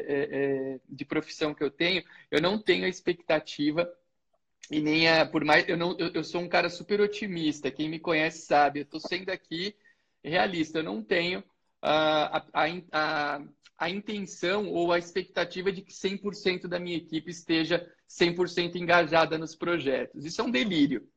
[0.75, 3.91] é, de profissão que eu tenho, eu não tenho a expectativa
[4.71, 7.89] e nem a, por mais, eu, não, eu, eu sou um cara super otimista, quem
[7.89, 9.75] me conhece sabe, eu estou sendo aqui
[10.23, 11.43] realista, eu não tenho
[11.81, 13.41] a, a, a,
[13.77, 19.53] a intenção ou a expectativa de que 100% da minha equipe esteja 100% engajada nos
[19.53, 20.23] projetos.
[20.23, 21.09] Isso é um delírio.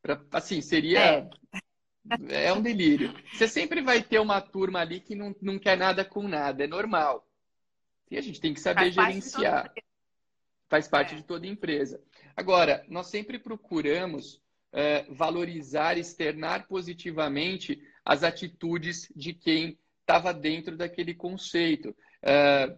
[0.00, 1.00] Pra, assim, seria...
[1.00, 1.61] É
[2.28, 3.14] é um delírio.
[3.32, 6.66] Você sempre vai ter uma turma ali que não, não quer nada com nada, é
[6.66, 7.26] normal.
[8.10, 9.62] E a gente tem que saber Faz gerenciar.
[9.64, 9.84] Parte
[10.72, 11.18] Faz parte é.
[11.18, 12.02] de toda empresa.
[12.34, 14.40] Agora, nós sempre procuramos
[14.72, 21.94] é, valorizar, externar positivamente as atitudes de quem estava dentro daquele conceito.
[22.22, 22.74] É,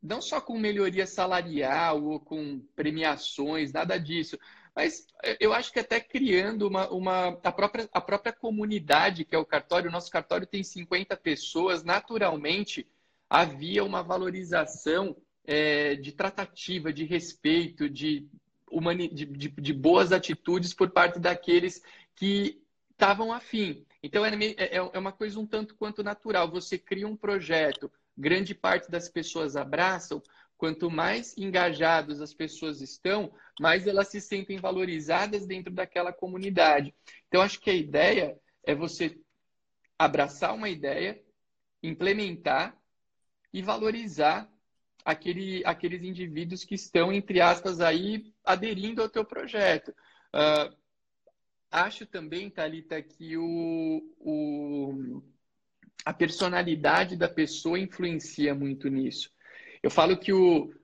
[0.00, 4.38] não só com melhoria salarial ou com premiações, nada disso,
[4.76, 9.34] mas é, eu acho que até criando uma, uma, a, própria, a própria comunidade que
[9.34, 12.86] é o cartório, o nosso cartório tem 50 pessoas, naturalmente
[13.28, 18.28] havia uma valorização é, de tratativa, de respeito, de,
[18.70, 21.82] humani de, de, de, boas atitudes por parte daqueles
[22.14, 22.60] que
[22.90, 23.82] estavam afim.
[24.02, 26.50] Então é, é, é uma coisa um tanto quanto natural.
[26.50, 30.22] Você cria um projeto, grande parte das pessoas abraçam,
[30.56, 36.94] quanto mais engajados as pessoas estão, mais elas se sentem valorizadas dentro daquela comunidade.
[37.28, 39.18] Então, acho que a ideia é você
[39.98, 41.22] abraçar uma ideia,
[41.82, 42.76] implementar
[43.52, 44.50] e valorizar
[45.04, 49.90] aquele, aqueles indivíduos que estão, entre aspas, aí aderindo ao teu projeto.
[50.34, 50.76] Uh,
[51.70, 55.22] acho também, Thalita, que o, o,
[56.04, 59.30] a personalidade da pessoa influencia muito nisso.
[59.86, 60.74] Eu falo que o,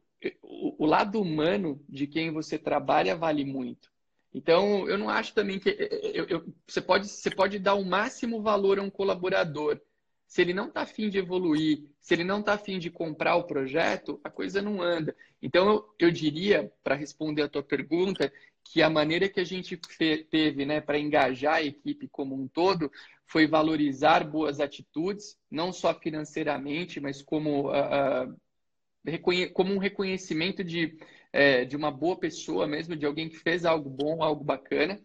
[0.40, 3.90] o, o lado humano de quem você trabalha vale muito.
[4.32, 5.70] Então, eu não acho também que
[6.14, 9.80] eu, eu, você, pode, você pode dar o máximo valor a um colaborador.
[10.24, 13.42] Se ele não está afim de evoluir, se ele não está afim de comprar o
[13.42, 15.16] projeto, a coisa não anda.
[15.42, 19.76] Então, eu, eu diria, para responder a tua pergunta, que a maneira que a gente
[20.30, 22.88] teve né, para engajar a equipe como um todo
[23.26, 28.40] foi valorizar boas atitudes, não só financeiramente, mas como, uh, uh,
[29.52, 30.96] como um reconhecimento de
[31.32, 35.00] é, de uma boa pessoa mesmo, de alguém que fez algo bom, algo bacana.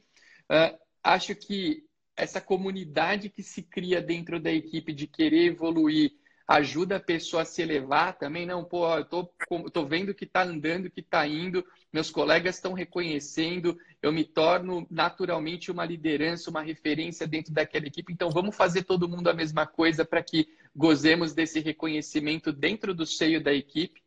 [0.51, 1.83] Uh, acho que
[2.15, 6.11] essa comunidade que se cria dentro da equipe de querer evoluir
[6.47, 8.45] ajuda a pessoa a se elevar também.
[8.45, 9.31] Não, pô, eu tô,
[9.71, 14.85] tô vendo que está andando, que está indo, meus colegas estão reconhecendo, eu me torno
[14.89, 18.11] naturalmente uma liderança, uma referência dentro daquela equipe.
[18.11, 23.05] Então, vamos fazer todo mundo a mesma coisa para que gozemos desse reconhecimento dentro do
[23.05, 24.01] seio da equipe.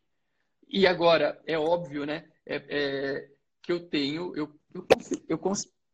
[0.69, 2.25] E agora, é óbvio, né?
[2.45, 3.29] É, é,
[3.61, 5.37] que eu tenho, eu, eu,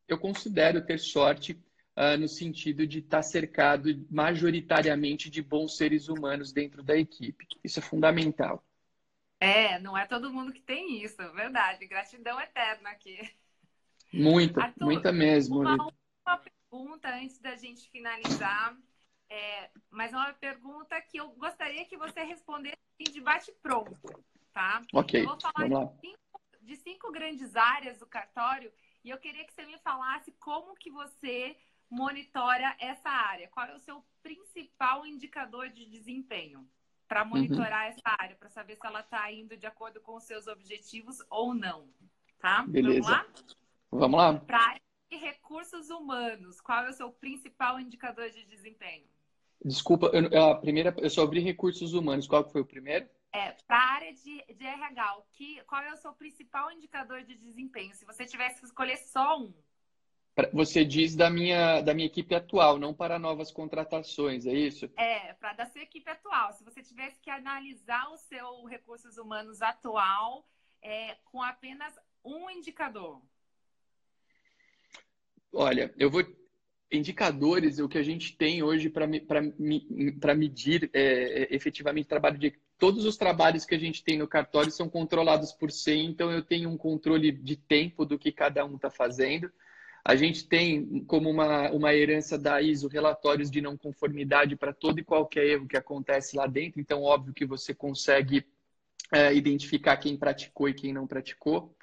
[0.08, 1.54] eu, considero ter sorte
[1.98, 7.46] uh, no sentido de estar cercado majoritariamente de bons seres humanos dentro da equipe.
[7.64, 8.64] Isso é fundamental.
[9.40, 11.86] É, não é todo mundo que tem isso, é verdade.
[11.86, 13.20] Gratidão eterna aqui.
[14.12, 15.62] Muita, Arthur, muita mesmo.
[15.62, 15.94] Uma,
[16.26, 18.76] uma pergunta antes da gente finalizar.
[19.30, 22.78] É, mas uma pergunta que eu gostaria que você respondesse
[23.12, 24.00] de bate-pronto
[24.58, 24.82] tá?
[24.92, 25.22] Ok.
[25.22, 28.72] Eu vou falar de cinco, de cinco grandes áreas do cartório
[29.04, 31.56] e eu queria que você me falasse como que você
[31.88, 33.48] monitora essa área.
[33.50, 36.68] Qual é o seu principal indicador de desempenho
[37.08, 37.30] para uhum.
[37.30, 37.90] monitorar uhum.
[37.90, 41.54] essa área, para saber se ela está indo de acordo com os seus objetivos ou
[41.54, 41.88] não,
[42.40, 42.66] tá?
[42.68, 43.02] Beleza.
[43.02, 43.26] Vamos lá?
[43.92, 44.34] Vamos lá.
[44.40, 49.06] Para área de recursos humanos, qual é o seu principal indicador de desempenho?
[49.64, 52.28] Desculpa, eu, a primeira, eu só abri recursos humanos.
[52.28, 53.10] Qual foi o primeiro?
[53.34, 57.36] É, para a área de, de RH, que, qual é o seu principal indicador de
[57.36, 57.94] desempenho?
[57.94, 59.54] Se você tivesse que escolher só um.
[60.54, 64.88] Você diz da minha, da minha equipe atual, não para novas contratações, é isso?
[64.96, 66.54] É, para da sua equipe atual.
[66.54, 70.48] Se você tivesse que analisar o seu recursos humanos atual
[70.82, 73.20] é, com apenas um indicador.
[75.52, 76.24] Olha, eu vou.
[76.90, 79.06] Indicadores, o que a gente tem hoje para
[80.36, 84.72] medir é, é, efetivamente trabalho de todos os trabalhos que a gente tem no cartório
[84.72, 88.76] são controlados por SEM, então eu tenho um controle de tempo do que cada um
[88.76, 89.52] está fazendo.
[90.08, 95.02] A gente tem como uma, uma herança da ISO relatórios de não conformidade para todo
[95.02, 98.48] e qualquer erro que acontece lá dentro, então óbvio que você consegue
[99.12, 101.76] é, identificar quem praticou e quem não praticou.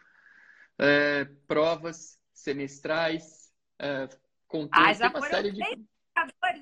[0.78, 4.08] É, provas semestrais, é,
[4.48, 5.60] controle, ah, já uma série de...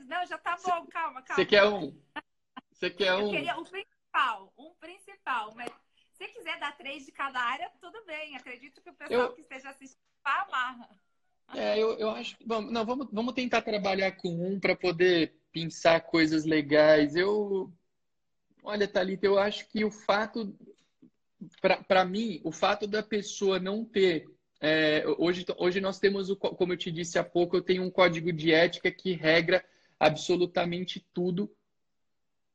[0.08, 1.36] Não, já tá bom, calma, calma.
[1.36, 1.96] Você quer um?
[2.72, 3.26] Você quer um?
[3.26, 5.70] Eu queria um principal, um principal, mas
[6.10, 8.34] se quiser dar três de cada área, tudo bem.
[8.34, 9.32] Acredito que o pessoal eu...
[9.32, 10.88] que esteja assistindo vai amar.
[11.54, 15.34] É, eu, eu acho que vamos, não, vamos, vamos tentar trabalhar com um para poder
[15.52, 17.14] pensar coisas legais.
[17.14, 17.72] Eu,
[18.62, 20.56] olha, Thalita, eu acho que o fato,
[21.86, 24.26] para mim, o fato da pessoa não ter.
[24.60, 27.90] É, hoje, hoje nós temos, o, como eu te disse há pouco, eu tenho um
[27.90, 29.64] código de ética que regra
[29.98, 31.52] absolutamente tudo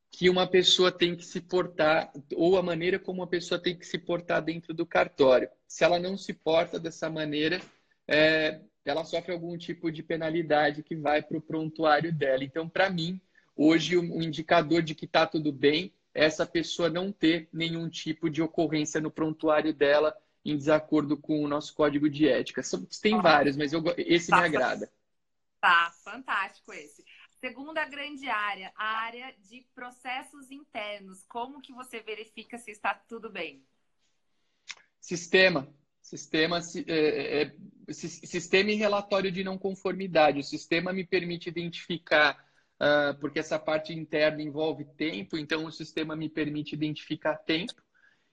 [0.10, 3.86] que uma pessoa tem que se portar, ou a maneira como uma pessoa tem que
[3.86, 5.50] se portar dentro do cartório.
[5.68, 7.62] Se ela não se porta dessa maneira,
[8.08, 12.44] é, ela sofre algum tipo de penalidade que vai para o prontuário dela.
[12.44, 13.20] Então, para mim,
[13.56, 17.90] hoje, o um indicador de que está tudo bem é essa pessoa não ter nenhum
[17.90, 22.62] tipo de ocorrência no prontuário dela em desacordo com o nosso código de ética.
[23.02, 24.90] Tem vários, mas eu, esse me agrada.
[25.60, 27.04] Tá, fantástico esse.
[27.40, 31.24] Segunda grande área, a área de processos internos.
[31.28, 33.64] Como que você verifica se está tudo bem?
[35.00, 35.68] Sistema.
[36.08, 37.54] Sistema, é, é, é
[37.94, 40.40] sistema e relatório de não conformidade.
[40.40, 42.38] O sistema me permite identificar,
[42.80, 47.74] uh, porque essa parte interna envolve tempo, então o sistema me permite identificar tempo.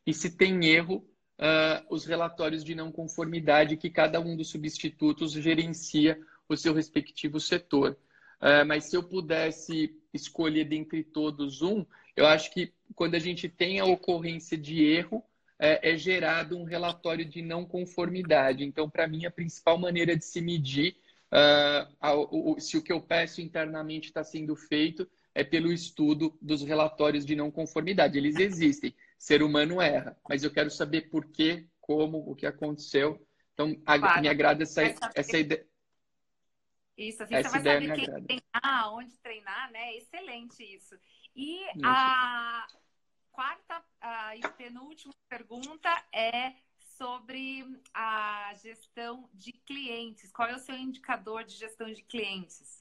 [0.07, 1.05] E se tem erro,
[1.41, 6.17] uh, os relatórios de não conformidade que cada um dos substitutos gerencia
[6.49, 7.99] o seu respectivo setor.
[8.41, 13.49] É, mas se eu pudesse escolher dentre todos um, eu acho que quando a gente
[13.49, 15.25] tem a ocorrência de erro,
[15.59, 18.65] é, é gerado um relatório de não conformidade.
[18.65, 20.97] Então, para mim, a principal maneira de se medir
[21.33, 26.37] uh, a, o, se o que eu peço internamente está sendo feito é pelo estudo
[26.41, 28.19] dos relatórios de não conformidade.
[28.19, 28.95] Eles existem.
[29.19, 33.21] Ser humano erra, mas eu quero saber por quê, como, o que aconteceu.
[33.53, 34.83] Então, a, me agrada essa,
[35.15, 35.65] essa ideia
[36.97, 39.97] Isso, assim Essa você vai saber quem treinar, onde treinar, né?
[39.97, 40.97] Excelente isso.
[41.35, 42.67] E a
[43.35, 43.83] quarta
[44.37, 50.31] e penúltima pergunta é sobre a gestão de clientes.
[50.31, 52.81] Qual é o seu indicador de gestão de clientes?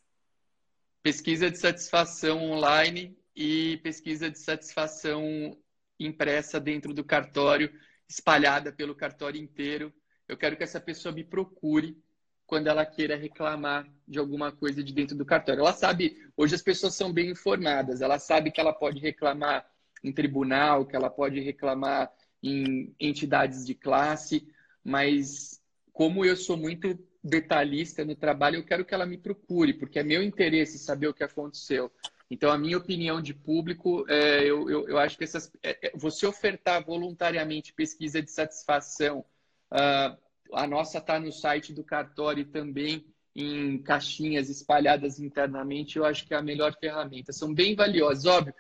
[1.02, 5.58] Pesquisa de satisfação online e pesquisa de satisfação
[6.00, 7.74] impressa dentro do cartório,
[8.08, 9.92] espalhada pelo cartório inteiro.
[10.28, 11.98] Eu quero que essa pessoa me procure
[12.46, 15.62] quando ela queira reclamar de alguma coisa de dentro do cartório.
[15.62, 19.68] Ela sabe, hoje as pessoas são bem informadas, ela sabe que ela pode reclamar
[20.04, 24.46] em tribunal, que ela pode reclamar em entidades de classe,
[24.84, 25.62] mas
[25.94, 30.04] como eu sou muito detalhista no trabalho, eu quero que ela me procure, porque é
[30.04, 31.90] meu interesse saber o que aconteceu.
[32.30, 35.92] Então, a minha opinião de público, é, eu, eu, eu, acho que essas, é, é
[35.96, 39.24] você ofertar voluntariamente pesquisa de satisfação,
[39.72, 40.18] uh,
[40.54, 46.34] a nossa está no site do cartório também em caixinhas espalhadas internamente, eu acho que
[46.34, 47.32] é a melhor ferramenta.
[47.32, 48.54] São bem valiosas, óbvio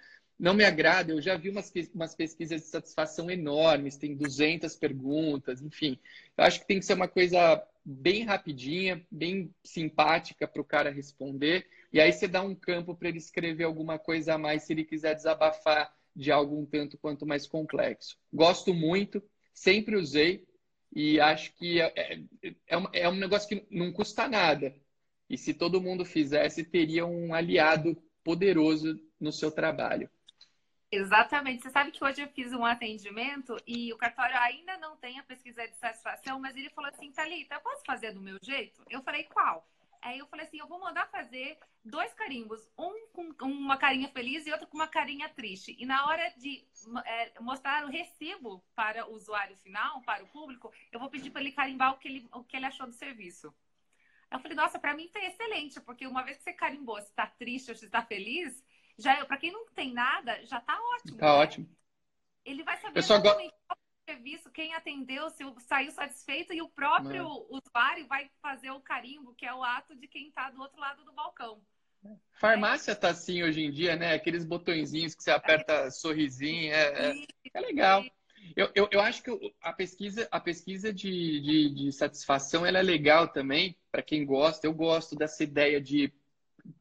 [0.43, 1.13] não me agrada.
[1.13, 5.97] Eu já vi umas, umas pesquisas de satisfação enormes, tem 200 perguntas, enfim.
[6.37, 10.91] Eu acho que tem que ser uma coisa bem rapidinha, bem simpática para o cara
[10.91, 11.65] responder.
[11.93, 14.83] E aí você dá um campo para ele escrever alguma coisa a mais se ele
[14.83, 18.17] quiser desabafar de algo um tanto quanto mais complexo.
[18.31, 19.23] Gosto muito,
[19.53, 20.45] sempre usei
[20.93, 24.75] e acho que é, é, é, um, é um negócio que não custa nada.
[25.29, 30.09] E se todo mundo fizesse, teria um aliado poderoso no seu trabalho.
[30.93, 31.63] Exatamente.
[31.63, 35.23] Você sabe que hoje eu fiz um atendimento e o cartório ainda não tem a
[35.23, 38.79] pesquisa de satisfação, mas ele falou assim, Thalita, eu posso fazer do meu jeito?
[38.87, 39.67] Eu falei, qual?
[40.03, 44.45] Aí eu falei assim, eu vou mandar fazer dois carimbos, um com uma carinha feliz
[44.45, 45.75] e outro com uma carinha triste.
[45.79, 46.63] E na hora de
[47.05, 51.41] é, mostrar o recibo para o usuário final, para o público, eu vou pedir para
[51.41, 53.51] ele carimbar o que ele, o que ele achou do serviço.
[54.29, 57.25] Eu falei, nossa, para mim foi excelente, porque uma vez que você carimbou se está
[57.25, 58.63] triste ou se está feliz,
[58.97, 61.17] já para quem não tem nada, já tá ótimo.
[61.17, 61.31] Tá né?
[61.31, 61.69] ótimo.
[62.45, 67.23] Ele vai saber exatamente qual o serviço, quem atendeu, se saiu satisfeito e o próprio
[67.23, 67.47] Não.
[67.49, 71.03] usuário vai fazer o carimbo, que é o ato de quem está do outro lado
[71.05, 71.61] do balcão.
[72.33, 74.13] Farmácia tá assim hoje em dia, né?
[74.13, 78.03] Aqueles botõezinhos que você aperta sorrisinho, é, é, é legal.
[78.57, 82.83] Eu, eu, eu, acho que a pesquisa, a pesquisa de, de, de satisfação ela é
[82.83, 84.67] legal também, para quem gosta.
[84.67, 86.13] Eu gosto dessa ideia de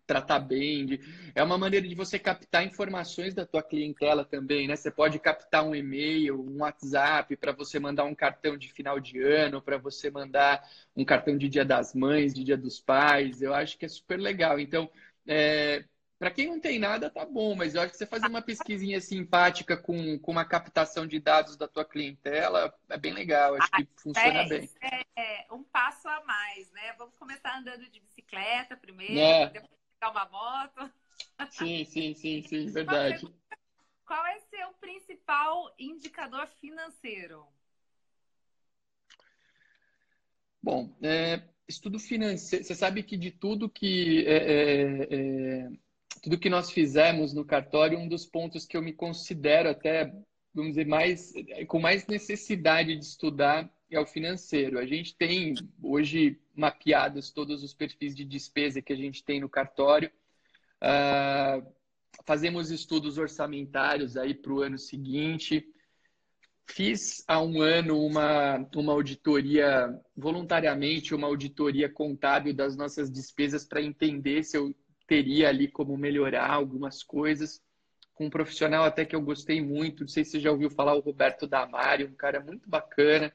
[0.06, 0.86] tratar bem.
[0.86, 1.00] De...
[1.34, 4.76] É uma maneira de você captar informações da tua clientela também, né?
[4.76, 9.20] Você pode captar um e-mail, um WhatsApp para você mandar um cartão de final de
[9.20, 10.62] ano, para você mandar
[10.96, 13.42] um cartão de Dia das Mães, de Dia dos Pais.
[13.42, 14.58] Eu acho que é super legal.
[14.60, 14.90] Então,
[15.26, 15.84] é...
[16.18, 19.00] para quem não tem nada, tá bom, mas eu acho que você fazer uma pesquisinha
[19.00, 23.54] simpática com, com uma captação de dados da tua clientela é bem legal.
[23.54, 24.70] Acho que funciona é, bem.
[25.16, 26.94] É, um passo a mais, né?
[26.98, 28.00] Vamos começar andando de
[28.32, 29.50] bicicleta primeiro, é.
[29.50, 29.70] depois
[30.00, 30.92] pegar uma moto.
[31.50, 33.26] Sim, sim, sim, sim, verdade.
[34.06, 37.46] Qual é seu principal indicador financeiro?
[40.62, 42.64] Bom, é, estudo financeiro.
[42.64, 45.70] Você sabe que de tudo que é, é, é,
[46.22, 50.12] tudo que nós fizemos no cartório, um dos pontos que eu me considero até,
[50.54, 51.32] vamos dizer, mais
[51.66, 54.78] com mais necessidade de estudar é o financeiro.
[54.78, 59.48] A gente tem hoje mapeados todos os perfis de despesa que a gente tem no
[59.48, 60.10] cartório.
[60.82, 61.66] Uh,
[62.26, 65.66] fazemos estudos orçamentários aí para o ano seguinte.
[66.66, 73.82] Fiz há um ano uma, uma auditoria, voluntariamente, uma auditoria contábil das nossas despesas para
[73.82, 74.74] entender se eu
[75.06, 77.60] teria ali como melhorar algumas coisas.
[78.14, 80.94] Com um profissional até que eu gostei muito, não sei se você já ouviu falar,
[80.94, 83.32] o Roberto Damari, um cara muito bacana.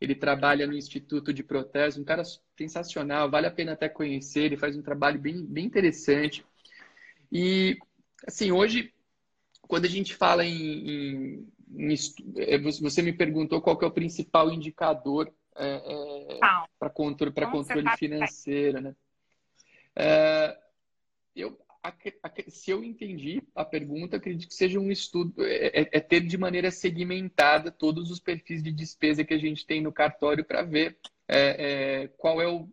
[0.00, 2.22] Ele trabalha no Instituto de Protese, um cara
[2.56, 6.44] sensacional, vale a pena até conhecer, ele faz um trabalho bem, bem interessante.
[7.32, 7.76] E,
[8.26, 8.92] assim, hoje,
[9.62, 11.94] quando a gente fala em, em, em
[12.36, 16.38] é, você me perguntou qual é o principal indicador é, é,
[16.78, 18.96] para controle, controle financeiro, né?
[19.96, 20.56] É,
[21.34, 21.58] eu
[22.48, 26.36] se eu entendi a pergunta, acredito que seja um estudo, é, é, é, ter de
[26.36, 30.98] maneira segmentada todos os perfis de despesa que a gente tem no cartório para ver
[31.28, 31.38] é,
[32.02, 32.68] é, qual é o,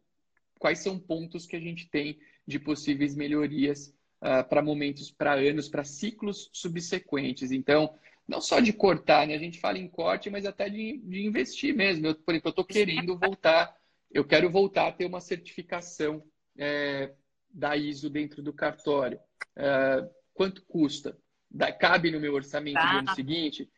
[0.59, 5.67] quais são pontos que a gente tem de possíveis melhorias uh, para momentos, para anos,
[5.67, 7.51] para ciclos subsequentes.
[7.51, 7.97] Então,
[8.27, 9.35] não só de cortar, né?
[9.35, 12.07] A gente fala em corte, mas até de, de investir mesmo.
[12.07, 13.75] Eu, por exemplo, eu estou querendo voltar,
[14.11, 16.23] eu quero voltar a ter uma certificação
[16.57, 17.11] é,
[17.55, 19.17] da ISO dentro do cartório.
[19.55, 21.17] Uh, quanto custa?
[21.49, 22.91] Da, cabe no meu orçamento tá.
[22.91, 23.69] do ano seguinte?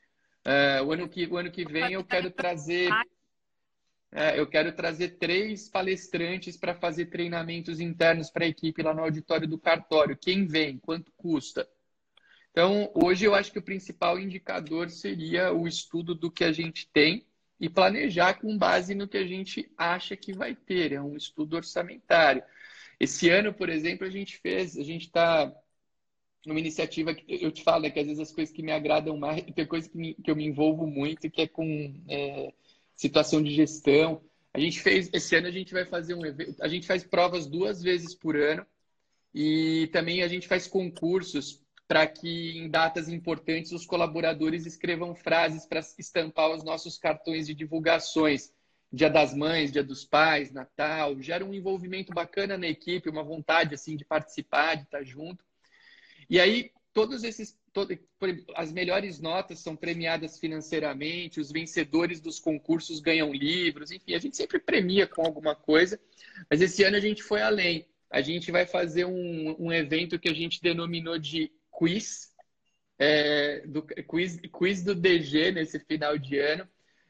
[0.46, 2.90] Uh, o, ano que, o ano que vem eu quero trazer.
[4.10, 9.04] É, eu quero trazer três palestrantes para fazer treinamentos internos para a equipe lá no
[9.04, 10.18] auditório do cartório.
[10.18, 10.80] Quem vem?
[10.80, 11.68] Quanto custa?
[12.52, 16.90] Então, hoje eu acho que o principal indicador seria o estudo do que a gente
[16.92, 17.28] tem
[17.60, 20.94] e planejar com base no que a gente acha que vai ter.
[20.94, 22.42] É um estudo orçamentário.
[23.00, 25.54] Esse ano, por exemplo, a gente fez, a gente está
[26.46, 29.18] numa iniciativa que eu te falo, né, que às vezes as coisas que me agradam
[29.18, 32.54] mais, tem coisa que, me, que eu me envolvo muito, que é com é,
[32.96, 34.22] situação de gestão.
[34.54, 37.46] A gente fez, esse ano a gente vai fazer um evento, a gente faz provas
[37.46, 38.66] duas vezes por ano
[39.34, 45.66] e também a gente faz concursos para que em datas importantes os colaboradores escrevam frases
[45.66, 48.52] para estampar os nossos cartões de divulgações.
[48.92, 53.76] Dia das Mães, Dia dos Pais, Natal, gera um envolvimento bacana na equipe, uma vontade
[53.76, 55.44] assim de participar, de estar junto.
[56.30, 57.58] E aí, todos esses.
[57.74, 57.96] Todo,
[58.56, 64.36] as melhores notas são premiadas financeiramente, os vencedores dos concursos ganham livros, enfim, a gente
[64.36, 66.00] sempre premia com alguma coisa,
[66.50, 67.86] mas esse ano a gente foi além.
[68.10, 72.34] A gente vai fazer um, um evento que a gente denominou de quiz,
[72.98, 76.68] é, do, quiz, quiz do DG nesse final de ano.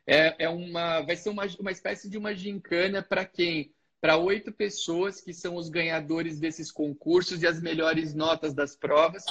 [0.07, 3.73] É, é uma, vai ser uma, uma espécie de uma gincana para quem?
[3.99, 9.25] para oito pessoas que são os ganhadores desses concursos e as melhores notas das provas.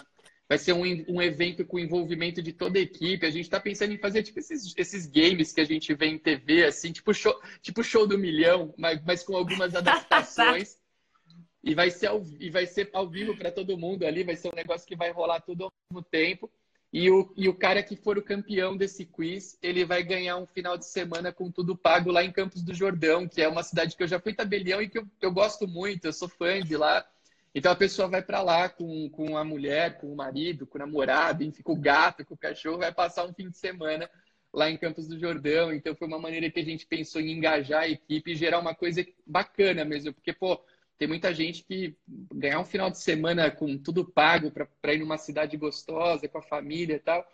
[0.49, 3.27] Vai ser um, um evento com envolvimento de toda a equipe.
[3.27, 6.19] A gente está pensando em fazer tipo esses, esses games que a gente vê em
[6.19, 10.79] TV, assim, tipo show, tipo show do milhão, mas, mas com algumas adaptações.
[11.65, 14.23] e vai ser ao, e vai ser ao vivo para todo mundo ali.
[14.23, 16.51] Vai ser um negócio que vai rolar tudo ao mesmo tempo.
[16.99, 20.47] E o, e o cara que for o campeão desse quiz, ele vai ganhar um
[20.47, 23.95] final de semana com tudo pago lá em Campos do Jordão, que é uma cidade
[23.95, 26.75] que eu já fui tabelião e que eu, eu gosto muito, eu sou fã de
[26.75, 27.07] lá.
[27.55, 30.81] Então a pessoa vai para lá com, com a mulher, com o marido, com o
[30.81, 34.09] namorado, enfim, com o gato, com o cachorro, vai passar um fim de semana
[34.51, 35.75] lá em Campos do Jordão.
[35.75, 38.75] Então foi uma maneira que a gente pensou em engajar a equipe e gerar uma
[38.75, 40.59] coisa bacana mesmo, porque, pô,
[40.99, 41.97] tem muita gente que
[42.33, 46.43] ganhar um final de semana com tudo pago para ir numa cidade gostosa, com a
[46.43, 47.27] família e tal.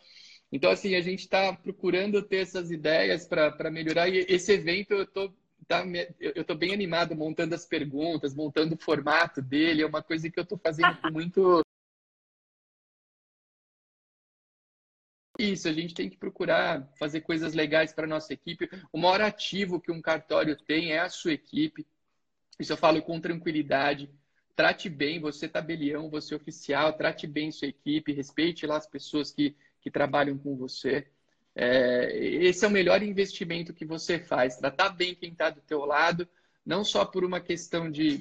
[0.50, 4.08] Então, assim, a gente está procurando ter essas ideias para melhorar.
[4.08, 5.32] E esse evento eu tô,
[5.66, 5.82] tá,
[6.20, 9.82] eu tô bem animado montando as perguntas, montando o formato dele.
[9.82, 11.62] É uma coisa que eu estou fazendo com muito.
[15.38, 18.68] Isso, a gente tem que procurar fazer coisas legais para nossa equipe.
[18.92, 21.86] O maior ativo que um cartório tem é a sua equipe.
[22.62, 24.08] Isso eu falo com tranquilidade.
[24.54, 29.56] Trate bem, você tabelião, você oficial, trate bem sua equipe, respeite lá as pessoas que,
[29.80, 31.06] que trabalham com você.
[31.54, 34.56] É, esse é o melhor investimento que você faz.
[34.56, 36.28] Tratar bem quem está do teu lado,
[36.64, 38.20] não só por uma questão de...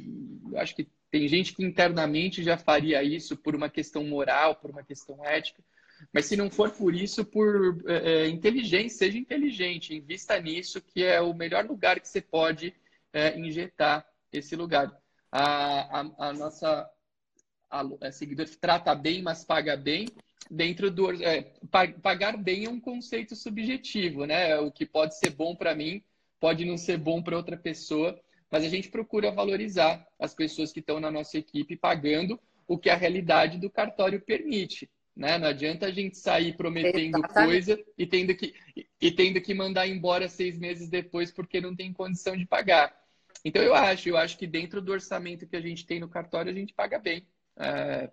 [0.56, 4.84] Acho que tem gente que internamente já faria isso por uma questão moral, por uma
[4.84, 5.62] questão ética,
[6.14, 11.04] mas se não for por isso, por é, é inteligência, seja inteligente, invista nisso, que
[11.04, 12.74] é o melhor lugar que você pode
[13.14, 14.92] é, injetar esse lugar.
[15.32, 16.90] A, a, a nossa
[17.70, 20.08] a, a seguidora trata bem, mas paga bem.
[20.50, 21.54] Dentro do é,
[22.02, 24.58] pagar bem é um conceito subjetivo, né?
[24.60, 26.04] O que pode ser bom para mim
[26.42, 28.20] pode não ser bom para outra pessoa,
[28.50, 32.90] mas a gente procura valorizar as pessoas que estão na nossa equipe pagando o que
[32.90, 34.90] a realidade do cartório permite.
[35.16, 35.38] Né?
[35.38, 37.34] Não adianta a gente sair prometendo Exatamente.
[37.34, 38.56] coisa e tendo, que,
[39.00, 42.92] e tendo que mandar embora seis meses depois porque não tem condição de pagar.
[43.44, 46.52] Então eu acho, eu acho que dentro do orçamento que a gente tem no cartório
[46.52, 47.28] a gente paga bem.
[47.58, 48.12] É,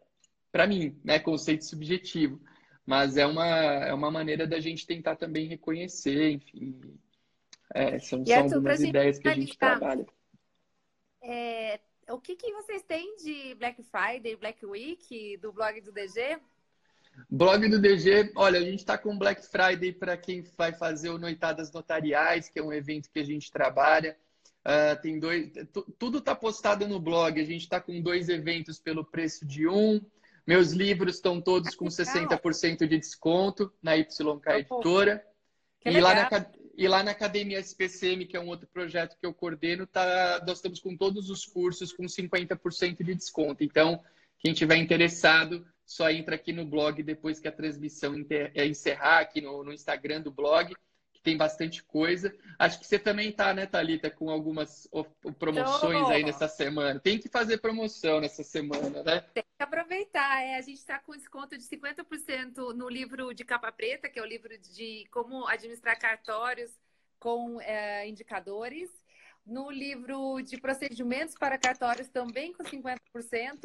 [0.50, 2.40] para mim, né, conceito subjetivo,
[2.86, 6.98] mas é uma é uma maneira da gente tentar também reconhecer, enfim,
[7.74, 10.06] é, são, são algumas ideias que a gente trabalha.
[11.22, 16.38] É, o que, que vocês têm de Black Friday, Black Week do blog do DG?
[17.28, 21.18] Blog do DG, olha, a gente está com Black Friday para quem vai fazer o
[21.18, 24.16] Noitadas Notariais, que é um evento que a gente trabalha.
[24.66, 25.50] Uh, tem dois,
[25.98, 27.40] tudo está postado no blog.
[27.40, 30.00] A gente está com dois eventos pelo preço de um.
[30.46, 34.10] Meus livros estão todos com 60% de desconto na YK
[34.58, 35.24] Editora.
[35.84, 36.46] E lá, na,
[36.76, 40.58] e lá na Academia SPCM, que é um outro projeto que eu coordeno, tá, nós
[40.58, 43.62] estamos com todos os cursos com 50% de desconto.
[43.62, 44.02] Então,
[44.38, 49.40] quem tiver interessado, só entra aqui no blog depois que a transmissão é, encerrar, aqui
[49.40, 50.74] no, no Instagram do blog
[51.28, 52.34] tem bastante coisa.
[52.58, 54.88] Acho que você também tá, né, Thalita, com algumas
[55.38, 56.98] promoções aí nessa semana.
[56.98, 59.20] Tem que fazer promoção nessa semana, né?
[59.34, 60.42] Tem que aproveitar.
[60.42, 64.22] É, a gente está com desconto de 50% no livro de capa preta, que é
[64.22, 66.70] o livro de como administrar cartórios
[67.18, 68.88] com é, indicadores.
[69.44, 72.98] no livro de procedimentos para cartórios também com 50%.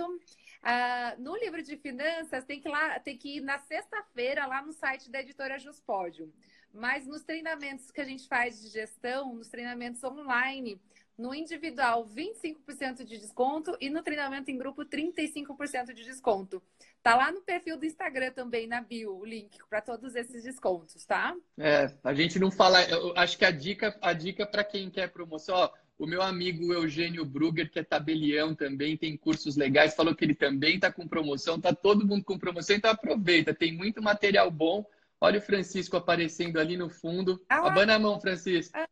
[0.01, 4.71] Uh, no livro de finanças, tem que, lá, tem que ir na sexta-feira lá no
[4.71, 6.31] site da editora Juspódio.
[6.73, 10.81] Mas nos treinamentos que a gente faz de gestão, nos treinamentos online,
[11.17, 16.61] no individual, 25% de desconto e no treinamento em grupo, 35% de desconto.
[17.03, 21.05] Tá lá no perfil do Instagram também, na bio, o link para todos esses descontos,
[21.05, 21.35] tá?
[21.57, 22.83] É, a gente não fala.
[22.89, 26.73] Eu acho que a dica, a dica para quem quer promoção, ó, o meu amigo
[26.73, 31.07] Eugênio Brugger, que é tabelião também, tem cursos legais, falou que ele também está com
[31.07, 34.83] promoção, tá todo mundo com promoção, então aproveita, tem muito material bom.
[35.23, 37.41] Olha o Francisco aparecendo ali no fundo.
[37.47, 38.77] Ah, Abana a mão, Francisco.
[38.77, 38.89] Ah.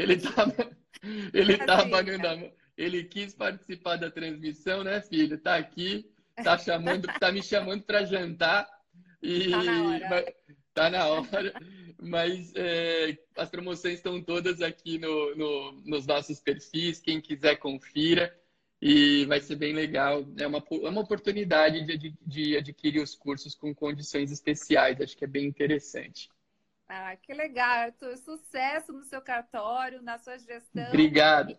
[0.00, 0.46] ele tá,
[1.32, 2.52] ele tá abanando a mão.
[2.76, 5.38] Ele quis participar da transmissão, né, filho?
[5.38, 6.10] Tá aqui,
[6.42, 8.68] tá chamando, tá me chamando para jantar
[9.22, 10.34] e tá na hora.
[10.74, 11.54] Tá na hora.
[12.02, 16.98] Mas é, as promoções estão todas aqui no, no, nos nossos perfis.
[16.98, 18.36] Quem quiser, confira.
[18.84, 20.26] E vai ser bem legal.
[20.36, 25.00] É uma, é uma oportunidade de, de adquirir os cursos com condições especiais.
[25.00, 26.28] Acho que é bem interessante.
[26.88, 28.16] Ah, que legal, Arthur.
[28.16, 30.88] Sucesso no seu cartório, na sua gestão.
[30.88, 31.56] Obrigado.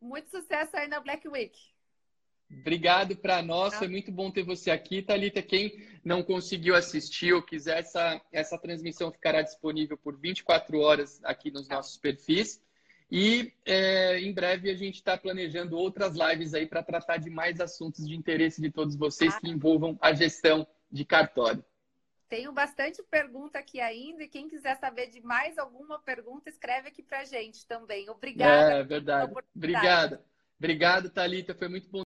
[0.00, 1.58] Muito sucesso aí na Black Week.
[2.50, 5.42] Obrigado para nós, foi muito bom ter você aqui, Thalita.
[5.42, 11.50] Quem não conseguiu assistir ou quiser, essa, essa transmissão ficará disponível por 24 horas aqui
[11.50, 11.74] nos tá.
[11.74, 12.62] nossos perfis.
[13.10, 17.58] E é, em breve a gente está planejando outras lives aí para tratar de mais
[17.60, 19.40] assuntos de interesse de todos vocês ah.
[19.40, 21.64] que envolvam a gestão de cartório.
[22.28, 27.02] Tenho bastante pergunta aqui ainda e quem quiser saber de mais alguma pergunta, escreve aqui
[27.02, 28.10] para gente também.
[28.10, 28.72] Obrigada.
[28.74, 29.32] É verdade.
[29.56, 30.22] Obrigada.
[30.58, 31.54] Obrigado, Thalita.
[31.54, 31.96] Foi muito bom